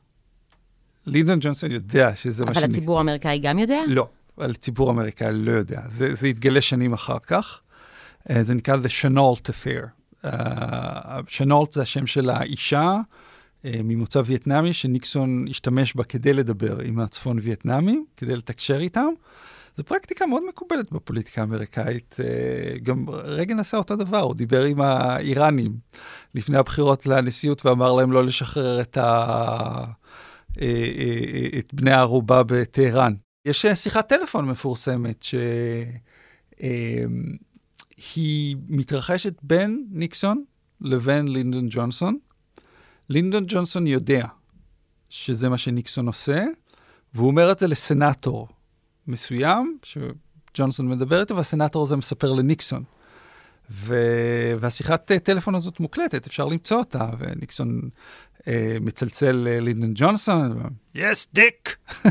[1.07, 2.57] לינדון ג'ונסון יודע שזה מה ש...
[2.57, 3.81] אבל הציבור האמריקאי גם יודע?
[3.87, 4.09] לא,
[4.39, 5.81] אבל הציבור האמריקאי לא יודע.
[5.89, 7.61] זה, זה יתגלה שנים אחר כך.
[8.29, 9.87] Uh, זה נקרא The Chenault Affair.
[10.25, 10.29] Uh,
[11.27, 13.01] Chenault זה השם של האישה
[13.65, 19.09] ממוצא וייטנאמי, שניקסון השתמש בה כדי לדבר עם הצפון וייטנאמים, כדי לתקשר איתם.
[19.77, 22.17] זו פרקטיקה מאוד מקובלת בפוליטיקה האמריקאית.
[22.25, 25.77] אה, גם רגן עשה אותו דבר, הוא דיבר עם האיראנים
[26.35, 29.03] לפני הבחירות לנשיאות ואמר להם לא לשחרר את, ה...
[30.61, 33.15] אה, אה, את בני הערובה בטהרן.
[33.47, 35.23] יש שיחת טלפון מפורסמת
[37.99, 40.45] שהיא מתרחשת בין ניקסון
[40.81, 42.19] לבין לינדון ג'ונסון.
[43.13, 44.27] לינדון ג'ונסון יודע
[45.09, 46.45] שזה מה שניקסון עושה,
[47.15, 48.49] והוא אומר את זה לסנאטור
[49.07, 52.83] מסוים, שג'ונסון מדבר איתו, והסנאטור הזה מספר לניקסון.
[53.71, 53.95] ו...
[54.61, 57.81] והשיחת טלפון הזאת מוקלטת, אפשר למצוא אותה, וניקסון
[58.47, 60.59] אה, מצלצל ללינדון ג'ונסון,
[60.95, 61.77] יס, דיק!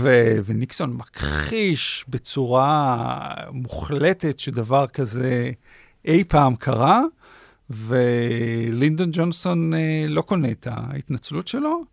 [0.00, 0.08] ו...
[0.44, 5.50] וניקסון מכחיש בצורה מוחלטת שדבר כזה
[6.04, 7.02] אי פעם קרה,
[7.70, 11.84] ולינדון ג'ונסון אה, לא קונה את ההתנצלות שלו.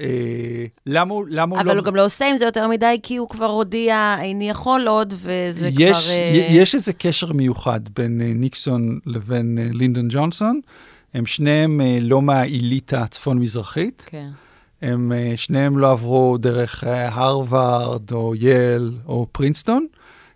[0.00, 1.42] אה, למה, הוא לא...
[1.42, 4.88] אבל הוא גם לא עושה עם זה יותר מדי, כי הוא כבר הודיע, איני יכול
[4.88, 6.16] עוד, וזה יש, כבר...
[6.16, 6.46] אה...
[6.50, 10.60] יש איזה קשר מיוחד בין אה, ניקסון לבין אה, לינדון ג'ונסון.
[11.14, 14.04] הם שניהם אה, לא מהאליטה הצפון-מזרחית.
[14.06, 14.28] כן.
[14.82, 19.86] הם אה, שניהם לא עברו דרך אה, הרווארד, או יל, או פרינסטון.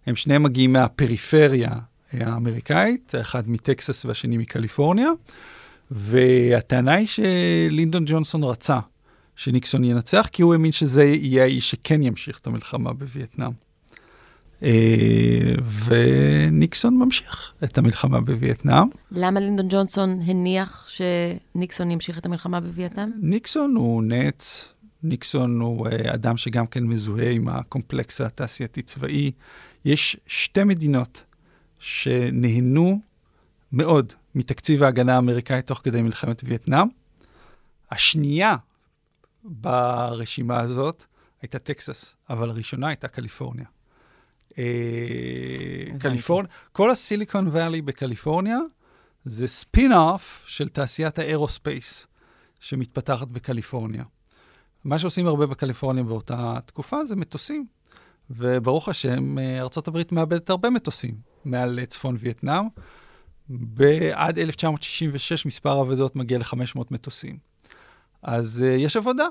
[0.07, 1.71] הם שניהם מגיעים מהפריפריה
[2.13, 5.11] האמריקאית, אחד מטקסס והשני מקליפורניה.
[5.91, 8.79] והטענה היא שלינדון ג'ונסון רצה
[9.37, 13.51] שניקסון ינצח, כי הוא האמין שזה יהיה האיש שכן ימשיך את המלחמה בווייטנאם.
[14.63, 15.55] אה,
[15.85, 18.89] וניקסון ממשיך את המלחמה בווייטנאם.
[19.11, 23.11] למה לינדון ג'ונסון הניח שניקסון ימשיך את המלחמה בווייטנאם?
[23.21, 24.69] ניקסון הוא נץ,
[25.03, 29.31] ניקסון הוא אה, אדם שגם כן מזוהה עם הקומפלקס התעשייתי-צבאי.
[29.85, 31.25] יש שתי מדינות
[31.79, 33.01] שנהנו
[33.73, 36.89] מאוד מתקציב ההגנה האמריקאי תוך כדי מלחמת וייטנאם.
[37.91, 38.57] השנייה
[39.45, 41.05] ברשימה הזאת
[41.43, 43.65] הייתה טקסס, אבל הראשונה הייתה קליפורניה.
[44.59, 44.65] אה,
[46.01, 48.59] קליפורניה, כל ה Silicon Valley בקליפורניה
[49.25, 52.07] זה ספין-אוף של תעשיית ה aerospace
[52.61, 54.05] שמתפתחת בקליפורניה.
[54.85, 57.67] מה שעושים הרבה בקליפורניה באותה תקופה זה מטוסים.
[58.31, 61.15] וברוך השם, אה, ארה"ב מאבדת הרבה מטוסים
[61.49, 62.65] מעל צפון וייטנאם.
[64.13, 67.39] עד 1966 מספר האבדות מגיע ל-500 מטוסים.
[68.23, 69.25] אז uh, יש עבודה.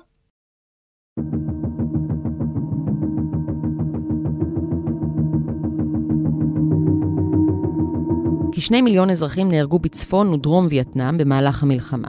[8.52, 12.08] כשני מיליון אזרחים נהרגו בצפון ודרום וייטנאם במהלך המלחמה.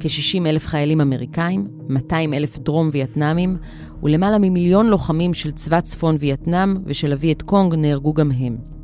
[0.00, 3.56] כ-60 אלף חיילים אמריקאים, 200 אלף דרום וייטנאמים,
[4.02, 8.75] ולמעלה ממיליון לוחמים של צבא צפון וייטנאם ושל הווייט קונג נהרגו גם הם.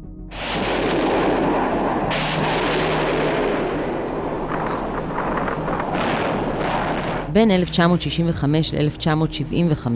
[7.33, 9.87] בין 1965 ל-1975,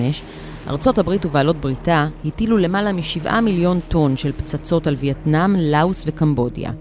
[0.69, 6.73] ארצות הברית ובעלות בריתה הטילו למעלה מ-7 מיליון טון של פצצות על וייטנאם, לאוס וקמבודיה.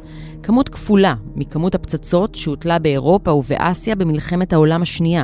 [0.44, 5.24] כמות כפולה מכמות הפצצות שהוטלה באירופה ובאסיה במלחמת העולם השנייה.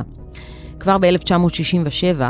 [0.80, 2.20] כבר ב-1967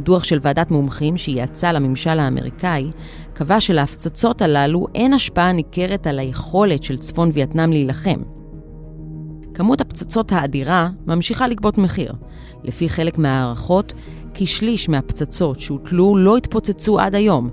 [0.00, 2.90] דוח של ועדת מומחים שייעצה לממשל האמריקאי,
[3.32, 8.20] קבע שלהפצצות הללו אין השפעה ניכרת על היכולת של צפון וייטנאם להילחם.
[9.54, 12.12] כמות הפצצות האדירה ממשיכה לגבות מחיר.
[12.64, 13.92] לפי חלק מההערכות,
[14.34, 17.50] כשליש מהפצצות שהוטלו לא התפוצצו עד היום,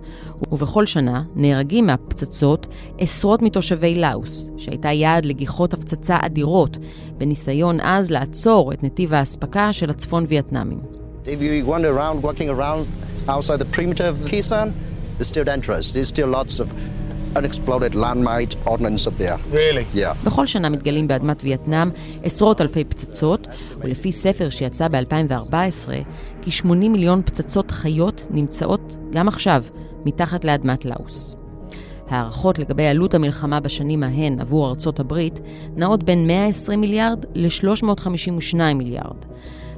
[0.51, 2.67] ובכל שנה נהרגים מהפצצות
[2.97, 6.77] עשרות מתושבי לאוס, שהייתה יעד לגיחות הפצצה אדירות,
[7.17, 10.94] בניסיון אז לעצור את נתיב האספקה של הצפון וייטנאמים.
[11.27, 12.87] If you wander around, walking around
[13.27, 14.73] outside the primitive Kyrgyzstan,
[15.19, 15.91] it's still dangerous.
[15.91, 16.67] There's still lots of
[17.35, 19.37] unexploded landmine ordnance up there.
[19.51, 19.85] Really?
[19.93, 20.13] Yeah.
[20.23, 21.89] בכל שנה מתגלים באדמת וייטנאם
[22.23, 23.47] עשרות אלפי פצצות,
[23.79, 25.89] ולפי ספר שיצא ב-2014,
[26.41, 29.63] כ-80 מיליון פצצות חיות נמצאות גם עכשיו
[30.05, 31.35] מתחת לאדמת לאוס.
[32.09, 35.39] הערכות לגבי עלות המלחמה בשנים ההן עבור ארצות הברית
[35.75, 39.17] נעות בין 120 מיליארד ל-352 מיליארד.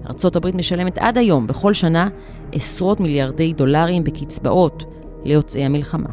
[0.08, 2.10] ארצות הברית משלמת עד היום, בכל שנה,
[2.52, 4.84] עשרות מיליארדי דולרים בקצבאות
[5.24, 6.10] ליוצאי המלחמה.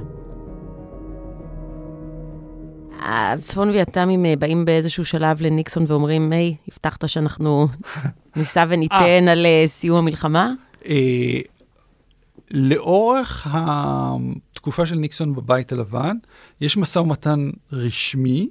[3.06, 7.68] הצפון וייטנאמים אה, באים באיזשהו שלב לניקסון ואומרים, היי, הבטחת שאנחנו
[8.36, 10.52] ניסע וניתן על אה, סיום המלחמה?
[10.88, 11.40] אה,
[12.50, 16.16] לאורך התקופה של ניקסון בבית הלבן,
[16.60, 18.48] יש משא ומתן רשמי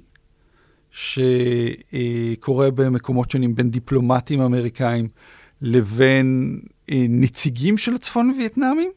[0.94, 5.08] שקורה במקומות שונים בין דיפלומטים אמריקאים
[5.62, 8.90] לבין נציגים של הצפון וייטנאמים,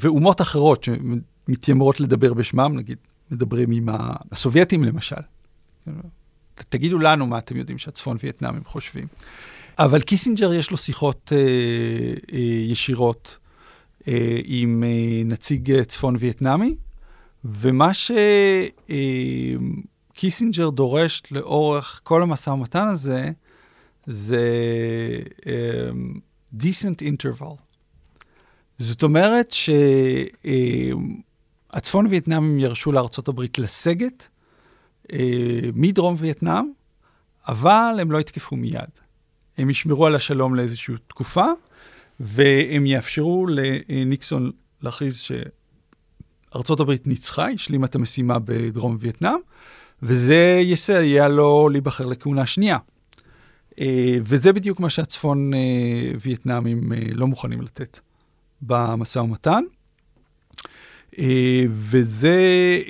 [0.00, 2.98] ואומות אחרות שמתיימרות לדבר בשמם, נגיד
[3.30, 3.88] מדברים עם
[4.32, 5.20] הסובייטים למשל.
[6.68, 9.06] תגידו לנו מה אתם יודעים שהצפון וייטנאמים חושבים.
[9.78, 11.38] אבל קיסינג'ר יש לו שיחות אה,
[12.32, 12.38] אה,
[12.68, 13.38] ישירות
[14.08, 16.76] אה, עם אה, נציג אה, צפון וייטנאמי,
[17.44, 18.66] ומה אה,
[20.70, 23.30] דורש לאורך כל המשא ומתן הזה,
[24.06, 24.46] זה
[25.46, 25.90] אה,
[26.58, 27.56] decent interval.
[28.78, 29.70] זאת אומרת ש...
[30.46, 30.90] אה,
[31.74, 34.28] הצפון וייטנאמים ירשו לארצות הברית לסגת
[35.12, 36.64] אה, מדרום וייטנאם,
[37.48, 38.90] אבל הם לא יתקפו מיד.
[39.58, 41.46] הם ישמרו על השלום לאיזושהי תקופה,
[42.20, 44.50] והם יאפשרו לניקסון
[44.82, 45.22] להכריז
[46.52, 49.38] שארצות הברית ניצחה, השלימה את המשימה בדרום וייטנאם,
[50.06, 52.78] וזה יסייע לו להיבחר לכהונה שנייה.
[53.80, 58.00] אה, וזה בדיוק מה שהצפון אה, וייטנאמים אה, לא מוכנים לתת
[58.62, 59.64] במשא ומתן.
[61.70, 62.38] וזה,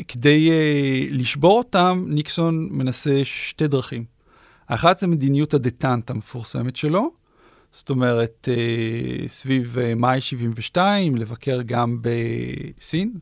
[0.09, 0.51] כדי
[1.11, 4.05] לשבור אותם, ניקסון מנסה שתי דרכים.
[4.69, 7.11] האחת זה מדיניות הדטנט המפורסמת שלו,
[7.73, 8.49] זאת אומרת,
[9.29, 13.13] סביב מאי 72, לבקר גם בסין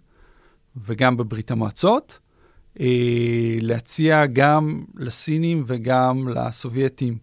[0.77, 2.19] וגם בברית המועצות,
[3.61, 7.19] להציע גם לסינים וגם לסובייטים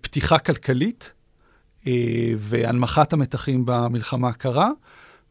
[0.00, 1.12] פתיחה כלכלית
[2.38, 4.70] והנמכת המתחים במלחמה הקרה.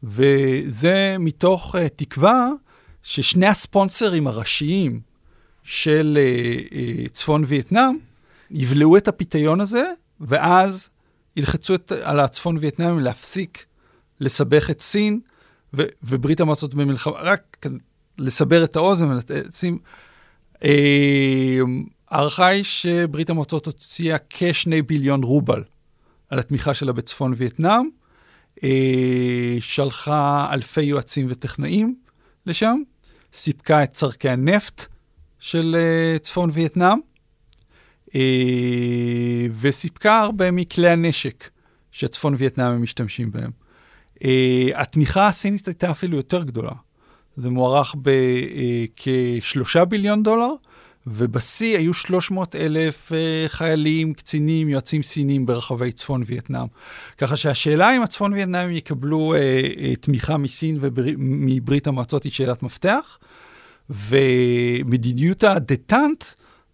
[0.02, 2.50] וזה מתוך uh, תקווה
[3.02, 5.00] ששני הספונסרים הראשיים
[5.62, 7.96] של uh, uh, צפון וייטנאם
[8.50, 9.84] יבלעו את הפיתיון הזה,
[10.20, 10.90] ואז
[11.36, 13.66] ילחצו את, על הצפון וייטנאמים להפסיק
[14.20, 15.20] לסבך את סין
[15.74, 17.66] ו, וברית המועצות במלחמה, רק
[18.18, 19.78] לסבר את האוזן ולשים...
[22.10, 25.64] ההערכה היא שברית המועצות הוציאה כשני ביליון רובל
[26.30, 27.88] על התמיכה שלה בצפון וייטנאם,
[28.64, 31.96] אה, שלחה אלפי יועצים וטכנאים
[32.46, 32.78] לשם,
[33.32, 34.86] סיפקה את צורכי הנפט
[35.38, 36.98] של אה, צפון וייטנאם,
[38.14, 41.50] אה, וסיפקה הרבה מכלי הנשק
[41.92, 43.50] שצפון וייטנאם משתמשים בהם.
[44.24, 46.72] אה, התמיכה הסינית הייתה אפילו יותר גדולה.
[47.36, 50.50] זה מוערך בכשלושה ביליון דולר,
[51.06, 56.66] ובשיא היו 300 אלף uh, חיילים, קצינים, יועצים סינים ברחבי צפון וייטנאם.
[57.18, 63.18] ככה שהשאלה אם הצפון וייטנאם יקבלו uh, תמיכה מסין ומברית המועצות היא שאלת מפתח,
[63.90, 66.24] ומדיניות הדטנט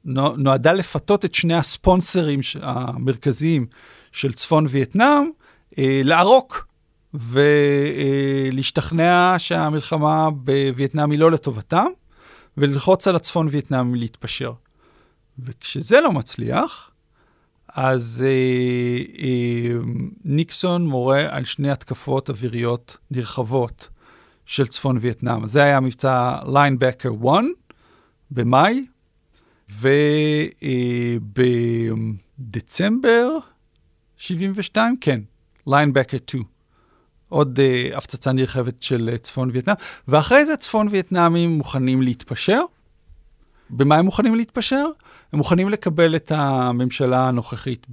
[0.04, 3.66] נועדה לפתות את שני הספונסרים המרכזיים
[4.12, 5.30] של צפון וייטנאם
[5.78, 6.71] לערוק.
[8.54, 11.86] ולהשתכנע שהמלחמה בווייטנאם היא לא לטובתם,
[12.56, 14.52] וללחוץ על הצפון וייטנאם להתפשר.
[15.38, 16.90] וכשזה לא מצליח,
[17.68, 18.28] אז אה,
[19.24, 19.74] אה,
[20.24, 23.88] ניקסון מורה על שני התקפות אוויריות נרחבות
[24.46, 25.46] של צפון וייטנאם.
[25.46, 27.16] זה היה מבצע ליינבקר 1
[28.30, 28.86] במאי,
[29.80, 30.18] ובדצמבר
[32.38, 33.38] דצמבר
[34.16, 35.20] 72, כן,
[35.66, 36.51] ליינבקר 2.
[37.32, 39.76] עוד uh, הפצצה נרחבת של uh, צפון וייטנאם,
[40.08, 42.60] ואחרי זה צפון וייטנאמים מוכנים להתפשר.
[43.70, 44.86] במה הם מוכנים להתפשר?
[45.32, 47.86] הם מוכנים לקבל את הממשלה הנוכחית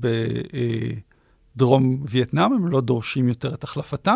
[1.55, 4.15] בדרום אה, וייטנאם, הם לא דורשים יותר את החלפתה.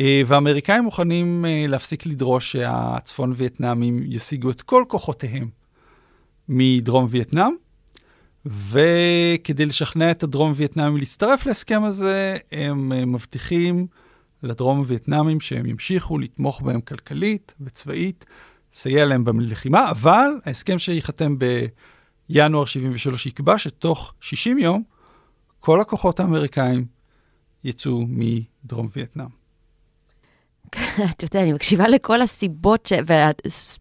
[0.00, 5.48] אה, והאמריקאים מוכנים אה, להפסיק לדרוש שהצפון וייטנאמים ישיגו את כל כוחותיהם
[6.48, 7.52] מדרום וייטנאם,
[8.46, 13.86] וכדי לשכנע את הדרום וייטנאמים להצטרף להסכם הזה, הם מבטיחים
[14.46, 18.26] לדרום וייטנאמים שהם ימשיכו לתמוך בהם כלכלית וצבאית,
[18.74, 21.36] לסייע להם בלחימה, אבל ההסכם שייחתם
[22.28, 24.82] בינואר 73 יקבע שתוך 60 יום
[25.60, 26.86] כל הכוחות האמריקאים
[27.64, 29.45] יצאו מדרום וייטנאם.
[31.10, 32.92] אתה יודע, אני מקשיבה לכל הסיבות ש...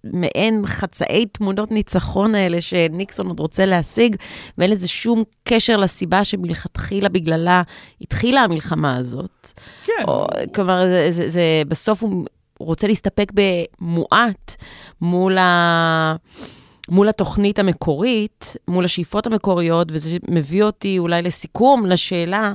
[0.03, 4.15] ומעין חצאי תמונות ניצחון האלה שניקסון עוד רוצה להשיג,
[4.57, 7.61] ואין לזה שום קשר לסיבה שמלכתחילה בגללה
[8.01, 9.51] התחילה המלחמה הזאת.
[9.83, 10.03] כן.
[10.07, 12.25] או, כלומר, זה, זה, זה, בסוף הוא
[12.59, 14.55] רוצה להסתפק במועט
[15.01, 16.15] מול ה...
[16.89, 22.53] מול התוכנית המקורית, מול השאיפות המקוריות, וזה מביא אותי אולי לסיכום, לשאלה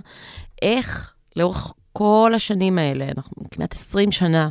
[0.62, 4.48] איך לאורך כל השנים האלה, אנחנו כמעט 20 שנה,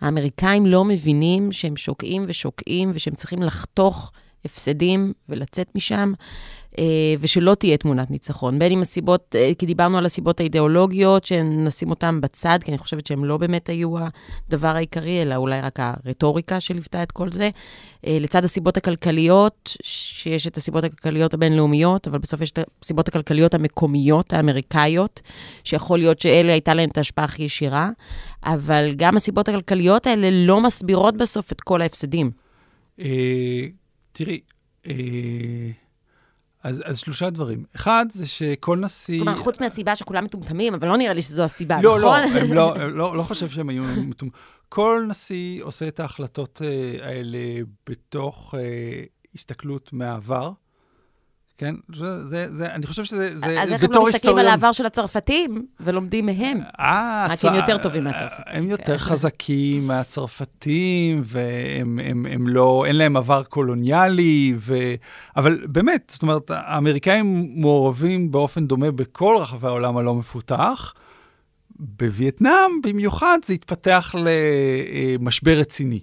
[0.00, 4.12] האמריקאים לא מבינים שהם שוקעים ושוקעים ושהם צריכים לחתוך
[4.44, 6.12] הפסדים ולצאת משם,
[6.78, 8.58] אה, ושלא תהיה תמונת ניצחון.
[8.58, 13.06] בין אם הסיבות, אה, כי דיברנו על הסיבות האידיאולוגיות, שנשים אותן בצד, כי אני חושבת
[13.06, 13.94] שהן לא באמת היו
[14.48, 17.50] הדבר העיקרי, אלא אולי רק הרטוריקה שליוותה את כל זה.
[18.06, 23.54] אה, לצד הסיבות הכלכליות, שיש את הסיבות הכלכליות הבינלאומיות, אבל בסוף יש את הסיבות הכלכליות
[23.54, 25.20] המקומיות, האמריקאיות,
[25.64, 27.90] שיכול להיות שאלה הייתה להן את ההשפעה הכי ישירה,
[28.44, 32.30] אבל גם הסיבות הכלכליות האלה לא מסבירות בסוף את כל ההפסדים.
[34.12, 34.40] תראי,
[36.62, 37.64] אז, אז שלושה דברים.
[37.76, 39.22] אחד, זה שכל נשיא...
[39.22, 42.20] כלומר, חוץ מהסיבה שכולם מטומטמים, אבל לא נראה לי שזו הסיבה, לא, נכון?
[42.32, 44.30] לא, הם לא, לא, לא חושב שהם היו מטומטמים.
[44.68, 47.38] כל נשיא עושה את ההחלטות uh, האלה
[47.90, 48.58] בתוך uh,
[49.34, 50.52] הסתכלות מהעבר.
[51.58, 51.74] כן?
[51.94, 54.38] זה, זה, זה, אני חושב שזה, זה, אז איך הם לא מסתכלים היסטוריון...
[54.38, 56.60] על העבר של הצרפתים ולומדים מהם?
[56.80, 58.44] אה, רק הם יותר טובים מהצרפתים.
[58.46, 58.98] הם יותר כן.
[58.98, 64.74] חזקים מהצרפתים, והם הם, הם לא, אין להם עבר קולוניאלי, ו...
[65.36, 70.94] אבל באמת, זאת אומרת, האמריקאים מעורבים באופן דומה בכל רחבי העולם הלא מפותח.
[71.70, 74.14] בווייטנאם במיוחד זה התפתח
[75.18, 76.00] למשבר רציני.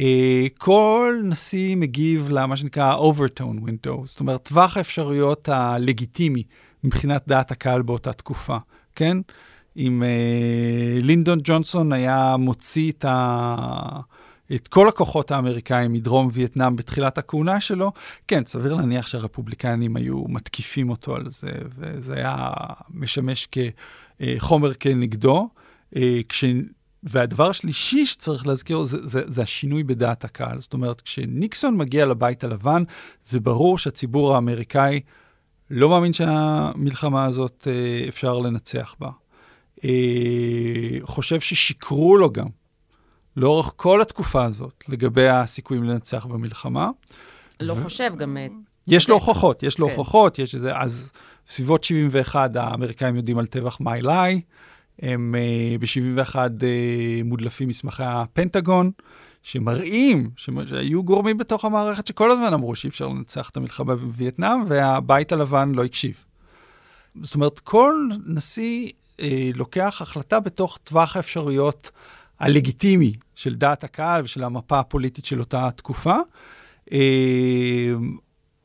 [0.00, 6.42] אה, כל נשיא מגיב למה שנקרא overtone window, זאת אומרת, טווח האפשרויות הלגיטימי
[6.84, 8.56] מבחינת דעת הקהל באותה תקופה,
[8.94, 9.18] כן?
[9.76, 14.00] אם uh, לינדון ג'ונסון היה מוציא את, ה...
[14.54, 17.92] את כל הכוחות האמריקאים מדרום וייטנאם בתחילת הכהונה שלו,
[18.28, 22.48] כן, סביר להניח שהרפובליקנים היו מתקיפים אותו על זה, וזה היה
[22.90, 25.48] משמש כחומר כנגדו.
[25.94, 26.44] Uh, כש...
[27.06, 30.60] והדבר השלישי שצריך להזכיר זה, זה, זה השינוי בדעת הקהל.
[30.60, 32.82] זאת אומרת, כשניקסון מגיע לבית הלבן,
[33.24, 35.00] זה ברור שהציבור האמריקאי
[35.70, 39.10] לא מאמין שהמלחמה הזאת אה, אפשר לנצח בה.
[39.84, 39.90] אה,
[41.02, 42.46] חושב ששיקרו לו גם
[43.36, 46.90] לאורך כל התקופה הזאת לגבי הסיכויים לנצח במלחמה.
[47.60, 47.82] לא ו...
[47.82, 48.36] חושב, גם...
[48.36, 48.46] אה,
[48.86, 49.92] יש לו הוכחות, יש לו כן.
[49.92, 51.12] הוכחות, יש איזה, אז
[51.48, 54.40] בסביבות 71 האמריקאים יודעים על טבח מיילאי.
[55.02, 58.90] הם uh, ב-71 uh, מודלפים מסמכי הפנטגון,
[59.42, 65.32] שמראים שהיו גורמים בתוך המערכת שכל הזמן אמרו שאי אפשר לנצח את המלחמה בווייטנאם, והבית
[65.32, 66.24] הלבן לא הקשיב.
[67.22, 69.22] זאת אומרת, כל נשיא uh,
[69.54, 71.90] לוקח החלטה בתוך טווח האפשרויות
[72.40, 76.16] הלגיטימי של דעת הקהל ושל המפה הפוליטית של אותה תקופה.
[76.90, 76.92] Uh,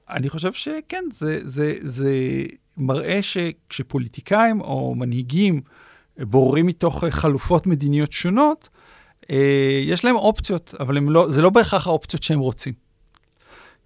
[0.09, 2.43] אני חושב שכן, זה, זה, זה
[2.77, 5.61] מראה שכשפוליטיקאים או מנהיגים
[6.25, 8.69] בוררים מתוך אה, חלופות מדיניות שונות,
[9.29, 12.73] אה, יש להם אופציות, אבל לא, זה לא בהכרח האופציות שהם רוצים.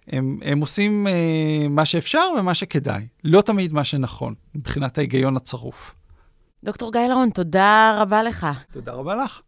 [0.08, 5.94] הם, הם עושים אה, מה שאפשר ומה שכדאי, לא תמיד מה שנכון, מבחינת ההיגיון הצרוף.
[6.64, 8.46] דוקטור גיא לרון, תודה רבה לך.
[8.72, 9.40] תודה רבה לך.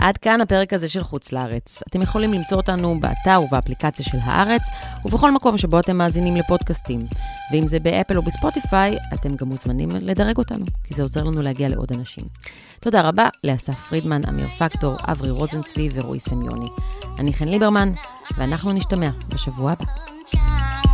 [0.00, 1.82] עד כאן הפרק הזה של חוץ לארץ.
[1.88, 4.62] אתם יכולים למצוא אותנו באתר ובאפליקציה של הארץ,
[5.04, 7.06] ובכל מקום שבו אתם מאזינים לפודקאסטים.
[7.52, 11.68] ואם זה באפל או בספוטיפיי, אתם גם מוזמנים לדרג אותנו, כי זה עוזר לנו להגיע
[11.68, 12.24] לעוד אנשים.
[12.80, 16.68] תודה רבה לאסף פרידמן, אמיר פקטור, אברי רוזנצבי ורועי סמיוני.
[17.18, 17.92] אני חן ליברמן,
[18.36, 20.87] ואנחנו נשתמע בשבוע הבא.